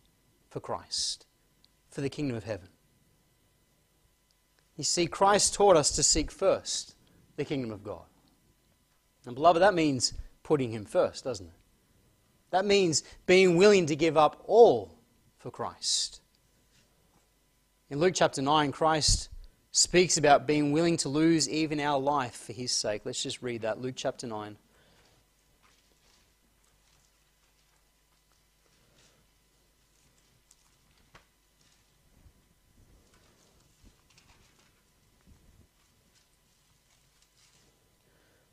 for 0.49 0.61
Christ, 0.61 1.27
for 1.91 2.01
the 2.01 2.09
kingdom 2.09 2.37
of 2.37 2.45
heaven? 2.45 2.69
You 4.77 4.85
see, 4.85 5.07
Christ 5.07 5.55
taught 5.55 5.77
us 5.77 5.91
to 5.93 6.03
seek 6.03 6.31
first 6.31 6.95
the 7.37 7.45
kingdom 7.45 7.71
of 7.71 7.83
God. 7.83 8.05
And, 9.27 9.35
beloved, 9.35 9.63
that 9.63 9.75
means 9.75 10.13
putting 10.43 10.71
Him 10.71 10.85
first, 10.85 11.25
doesn't 11.25 11.47
it? 11.47 11.53
That 12.51 12.65
means 12.65 13.03
being 13.27 13.57
willing 13.57 13.87
to 13.87 13.97
give 13.97 14.17
up 14.17 14.43
all 14.47 14.99
for 15.39 15.51
Christ. 15.51 16.21
In 17.89 18.01
Luke 18.01 18.15
chapter 18.17 18.43
9, 18.43 18.73
Christ 18.73 19.29
speaks 19.71 20.17
about 20.17 20.45
being 20.45 20.73
willing 20.73 20.97
to 20.99 21.09
lose 21.09 21.49
even 21.49 21.79
our 21.79 22.01
life 22.01 22.35
for 22.35 22.53
his 22.53 22.73
sake. 22.73 23.03
Let's 23.05 23.23
just 23.23 23.43
read 23.43 23.63
that. 23.63 23.81
Luke 23.81 23.95
chapter 23.97 24.27
9. 24.27 24.57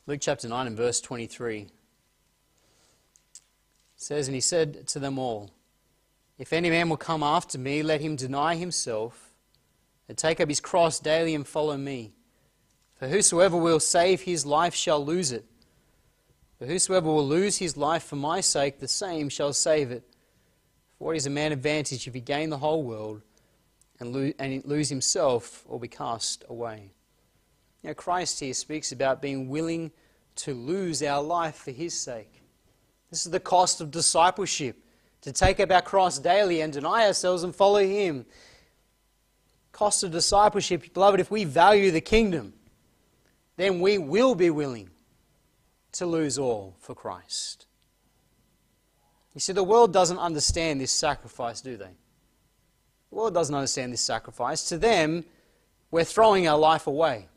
Luke 0.06 0.20
chapter 0.22 0.48
9 0.48 0.68
and 0.68 0.78
verse 0.78 1.02
23 1.02 1.70
says, 3.96 4.28
And 4.28 4.36
he 4.36 4.42
said 4.42 4.86
to 4.90 5.00
them 5.00 5.18
all, 5.18 5.50
If 6.44 6.52
any 6.52 6.70
man 6.70 6.90
will 6.90 6.98
come 6.98 7.24
after 7.24 7.58
me, 7.58 7.84
let 7.84 8.02
him 8.02 8.18
deny 8.18 8.56
himself, 8.56 9.32
and 10.10 10.18
take 10.18 10.42
up 10.42 10.50
his 10.50 10.60
cross 10.60 11.00
daily 11.00 11.36
and 11.36 11.48
follow 11.48 11.78
me. 11.78 12.12
For 12.96 13.08
whosoever 13.08 13.56
will 13.56 13.80
save 13.80 14.20
his 14.20 14.46
life 14.46 14.76
shall 14.76 15.06
lose 15.06 15.32
it. 15.32 15.46
But 16.60 16.68
whosoever 16.68 17.08
will 17.08 17.26
lose 17.26 17.60
his 17.60 17.78
life 17.78 18.04
for 18.04 18.18
my 18.18 18.42
sake, 18.42 18.82
the 18.82 18.90
same 18.90 19.30
shall 19.30 19.54
save 19.54 19.90
it. 19.90 20.04
For 20.98 21.06
what 21.06 21.16
is 21.16 21.26
a 21.26 21.30
man 21.30 21.54
advantage 21.54 22.08
if 22.08 22.14
he 22.14 22.20
gain 22.20 22.50
the 22.50 22.58
whole 22.58 22.84
world 22.84 23.22
and 24.02 24.12
lose, 24.12 24.34
and 24.38 24.66
lose 24.66 24.90
himself 24.90 25.64
or 25.66 25.80
be 25.80 25.88
cast 25.88 26.44
away? 26.50 26.92
Now, 27.84 27.94
Christ 27.94 28.42
here 28.42 28.54
speaks 28.54 28.92
about 28.92 29.22
being 29.22 29.48
willing 29.48 29.94
to 30.36 30.54
lose 30.54 31.02
our 31.04 31.24
life 31.24 31.56
for 31.56 31.72
his 31.72 31.98
sake. 31.98 32.42
This 33.10 33.26
is 33.26 33.32
the 33.32 33.40
cost 33.40 33.80
of 33.80 33.92
discipleship 33.92 34.83
to 35.24 35.32
take 35.32 35.60
up 35.60 35.72
our 35.72 35.82
cross 35.82 36.20
daily 36.20 36.62
and 36.62 36.72
deny 36.72 37.08
ourselves 37.08 37.44
and 37.44 37.56
follow 37.56 37.80
Him. 37.80 38.26
Cost 39.72 40.04
of 40.04 40.12
discipleship, 40.12 40.94
beloved, 40.94 41.20
if 41.20 41.32
we 41.32 41.46
value 41.46 41.92
the 41.92 42.02
kingdom, 42.02 42.54
then 43.56 43.80
we 43.80 43.98
will 43.98 44.36
be 44.36 44.50
willing 44.50 44.90
to 45.94 46.06
lose 46.06 46.38
all 46.38 46.76
for 46.80 46.94
Christ. 46.94 47.66
You 49.34 49.40
see, 49.40 49.54
the 49.54 49.64
world 49.64 49.94
doesn't 49.94 50.20
understand 50.20 50.80
this 50.80 50.92
sacrifice, 50.92 51.62
do 51.62 51.78
they? 51.78 51.96
The 53.10 53.16
world 53.16 53.34
doesn't 53.34 53.56
understand 53.56 53.94
this 53.94 54.02
sacrifice. 54.02 54.68
To 54.70 54.78
them, 54.78 55.24
we're 55.90 56.04
throwing 56.04 56.48
our 56.48 56.58
life 56.58 56.88
away. 56.88 57.28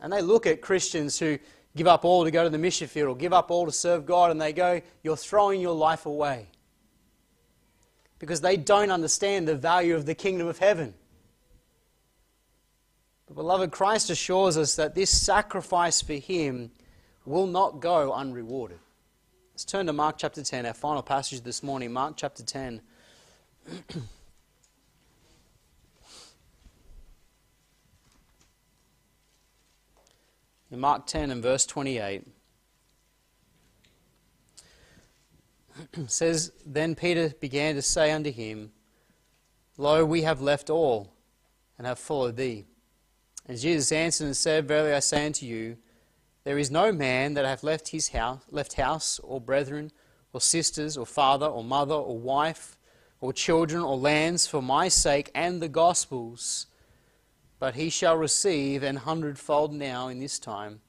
And 0.00 0.12
they 0.12 0.22
look 0.22 0.46
at 0.46 0.60
Christians 0.60 1.18
who 1.18 1.38
give 1.76 1.86
up 1.86 2.04
all 2.04 2.24
to 2.24 2.30
go 2.30 2.42
to 2.44 2.50
the 2.50 2.58
mission 2.58 2.88
field 2.88 3.08
or 3.08 3.16
give 3.16 3.32
up 3.32 3.50
all 3.50 3.66
to 3.66 3.72
serve 3.72 4.06
God, 4.06 4.30
and 4.30 4.40
they 4.40 4.52
go, 4.52 4.80
You're 5.02 5.16
throwing 5.16 5.60
your 5.60 5.74
life 5.74 6.06
away. 6.06 6.48
Because 8.20 8.40
they 8.40 8.56
don't 8.56 8.92
understand 8.92 9.48
the 9.48 9.56
value 9.56 9.96
of 9.96 10.06
the 10.06 10.14
kingdom 10.14 10.46
of 10.46 10.58
heaven. 10.58 10.94
But, 13.26 13.34
beloved, 13.34 13.72
Christ 13.72 14.10
assures 14.10 14.56
us 14.56 14.76
that 14.76 14.94
this 14.94 15.10
sacrifice 15.10 16.00
for 16.00 16.12
Him 16.12 16.70
will 17.24 17.48
not 17.48 17.80
go 17.80 18.12
unrewarded. 18.12 18.78
Let's 19.52 19.64
turn 19.64 19.86
to 19.86 19.92
Mark 19.92 20.16
chapter 20.18 20.42
10, 20.42 20.66
our 20.66 20.74
final 20.74 21.02
passage 21.02 21.40
this 21.40 21.62
morning. 21.62 21.92
Mark 21.92 22.14
chapter 22.16 22.44
10. 22.44 22.80
In 30.70 30.78
Mark 30.78 31.06
10 31.06 31.30
and 31.30 31.42
verse 31.42 31.66
28, 31.66 32.26
says, 36.06 36.52
Then 36.64 36.94
Peter 36.94 37.32
began 37.40 37.74
to 37.74 37.82
say 37.82 38.10
unto 38.10 38.32
him, 38.32 38.72
Lo, 39.76 40.04
we 40.04 40.22
have 40.22 40.40
left 40.40 40.70
all 40.70 41.12
and 41.78 41.86
have 41.86 41.98
followed 41.98 42.36
thee. 42.36 42.66
And 43.46 43.58
Jesus 43.58 43.90
answered 43.92 44.26
and 44.26 44.36
said, 44.36 44.68
Verily 44.68 44.92
I 44.92 45.00
say 45.00 45.26
unto 45.26 45.46
you, 45.46 45.76
there 46.44 46.58
is 46.58 46.70
no 46.70 46.92
man 46.92 47.34
that 47.34 47.44
hath 47.44 47.62
left 47.62 47.88
his 47.88 48.08
house, 48.08 48.42
left 48.50 48.74
house, 48.74 49.18
or 49.22 49.40
brethren, 49.40 49.92
or 50.32 50.40
sisters, 50.40 50.96
or 50.96 51.06
father, 51.06 51.46
or 51.46 51.62
mother, 51.62 51.94
or 51.94 52.18
wife, 52.18 52.78
or 53.20 53.32
children, 53.32 53.82
or 53.82 53.96
lands, 53.96 54.46
for 54.46 54.62
my 54.62 54.88
sake 54.88 55.30
and 55.34 55.60
the 55.60 55.68
gospel's, 55.68 56.66
but 57.58 57.74
he 57.74 57.90
shall 57.90 58.16
receive 58.16 58.82
an 58.82 58.96
hundredfold 58.96 59.72
now 59.72 60.08
in 60.08 60.18
this 60.18 60.38
time 60.38 60.80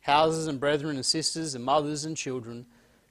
houses 0.00 0.46
and 0.46 0.58
brethren 0.58 0.96
and 0.96 1.04
sisters 1.04 1.54
and 1.54 1.64
mothers 1.64 2.04
and 2.04 2.16
children, 2.16 2.66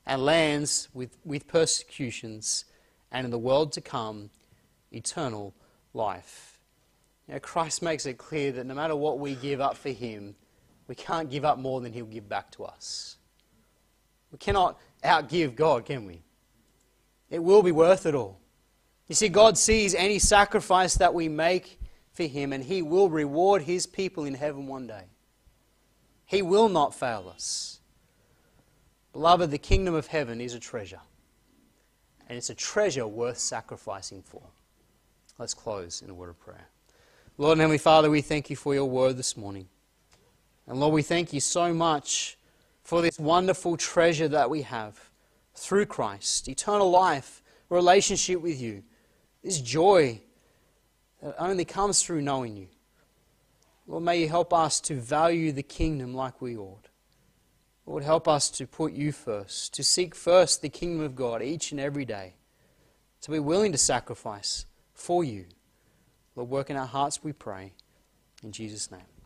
and 0.10 0.26
lands 0.26 0.90
with, 0.92 1.16
with 1.24 1.48
persecutions, 1.48 2.66
and 3.12 3.26
in 3.26 3.32
the 3.32 3.38
world 3.38 3.72
to 3.74 3.80
come, 3.80 4.32
eternal 4.92 5.54
life. 5.94 6.60
Christ 7.44 7.84
makes 7.84 8.08
it 8.08 8.18
clear 8.18 8.52
that 8.54 8.66
no 8.66 8.74
matter 8.74 8.96
what 8.96 9.20
we 9.20 9.36
give 9.36 9.62
up 9.62 9.78
for 9.78 9.90
him, 9.90 10.36
we 10.88 10.96
can't 10.96 11.30
give 11.30 11.46
up 11.46 11.60
more 11.60 11.80
than 11.80 11.94
he'll 11.94 12.08
give 12.08 12.28
back 12.28 12.50
to 12.54 12.64
us. 12.64 13.18
We 14.32 14.40
cannot 14.40 14.80
outgive 15.04 15.56
God, 15.56 15.86
can 15.86 16.06
we? 16.06 16.24
It 17.30 17.44
will 17.44 17.62
be 17.62 17.72
worth 17.72 18.08
it 18.08 18.16
all. 18.16 18.40
You 19.08 19.14
see, 19.14 19.30
God 19.30 19.60
sees 19.60 19.94
any 19.94 20.18
sacrifice 20.18 20.96
that 20.96 21.14
we 21.14 21.30
make 21.30 21.80
for 22.14 22.24
him, 22.24 22.52
and 22.52 22.64
he 22.64 22.82
will 22.82 23.12
reward 23.12 23.62
his 23.62 23.86
people 23.86 24.26
in 24.26 24.34
heaven 24.34 24.66
one 24.66 24.88
day. 24.88 25.04
He 26.26 26.42
will 26.42 26.68
not 26.68 26.96
fail 26.96 27.32
us. 27.32 27.79
Beloved, 29.20 29.52
the 29.52 29.58
kingdom 29.58 29.96
of 29.96 30.08
heaven 30.08 30.40
is 30.40 30.54
a 30.54 30.62
treasure. 30.62 31.02
And 32.30 32.38
it's 32.38 32.50
a 32.50 32.56
treasure 32.56 33.06
worth 33.06 33.38
sacrificing 33.38 34.22
for. 34.22 34.42
Let's 35.38 35.54
close 35.54 36.02
in 36.02 36.10
a 36.10 36.14
word 36.14 36.30
of 36.30 36.40
prayer. 36.40 36.70
Lord 37.38 37.52
and 37.52 37.60
Heavenly 37.60 37.80
Father, 37.80 38.10
we 38.10 38.22
thank 38.22 38.50
you 38.50 38.56
for 38.56 38.74
your 38.74 38.86
word 38.86 39.18
this 39.18 39.36
morning. 39.36 39.68
And 40.68 40.80
Lord, 40.80 40.94
we 40.94 41.02
thank 41.02 41.34
you 41.34 41.42
so 41.42 41.74
much 41.74 42.38
for 42.82 43.02
this 43.02 43.20
wonderful 43.20 43.76
treasure 43.76 44.30
that 44.30 44.50
we 44.50 44.62
have 44.62 45.10
through 45.54 45.88
Christ 45.88 46.48
eternal 46.48 46.90
life, 46.90 47.44
relationship 47.68 48.40
with 48.40 48.62
you, 48.62 48.84
this 49.44 49.60
joy 49.60 50.22
that 51.22 51.36
only 51.38 51.66
comes 51.66 52.02
through 52.02 52.22
knowing 52.22 52.56
you. 52.56 52.68
Lord, 53.86 54.04
may 54.04 54.22
you 54.22 54.30
help 54.30 54.54
us 54.54 54.80
to 54.80 54.94
value 54.94 55.52
the 55.52 55.62
kingdom 55.62 56.14
like 56.14 56.42
we 56.42 56.56
ought. 56.56 56.89
Lord, 57.90 58.04
help 58.04 58.28
us 58.28 58.52
to 58.52 58.68
put 58.68 58.94
you 58.94 59.12
first, 59.12 59.74
to 59.74 59.84
seek 59.84 60.14
first 60.14 60.62
the 60.62 60.70
kingdom 60.70 61.04
of 61.04 61.16
God 61.16 61.42
each 61.42 61.72
and 61.72 61.80
every 61.80 62.06
day, 62.06 62.36
to 63.22 63.32
be 63.32 63.40
willing 63.40 63.72
to 63.72 63.80
sacrifice 63.80 64.68
for 64.94 65.24
you. 65.24 65.46
Lord, 66.36 66.52
work 66.52 66.70
in 66.70 66.78
our 66.78 66.86
hearts, 66.86 67.24
we 67.24 67.34
pray. 67.34 67.74
In 68.44 68.52
Jesus' 68.52 68.92
name. 68.92 69.19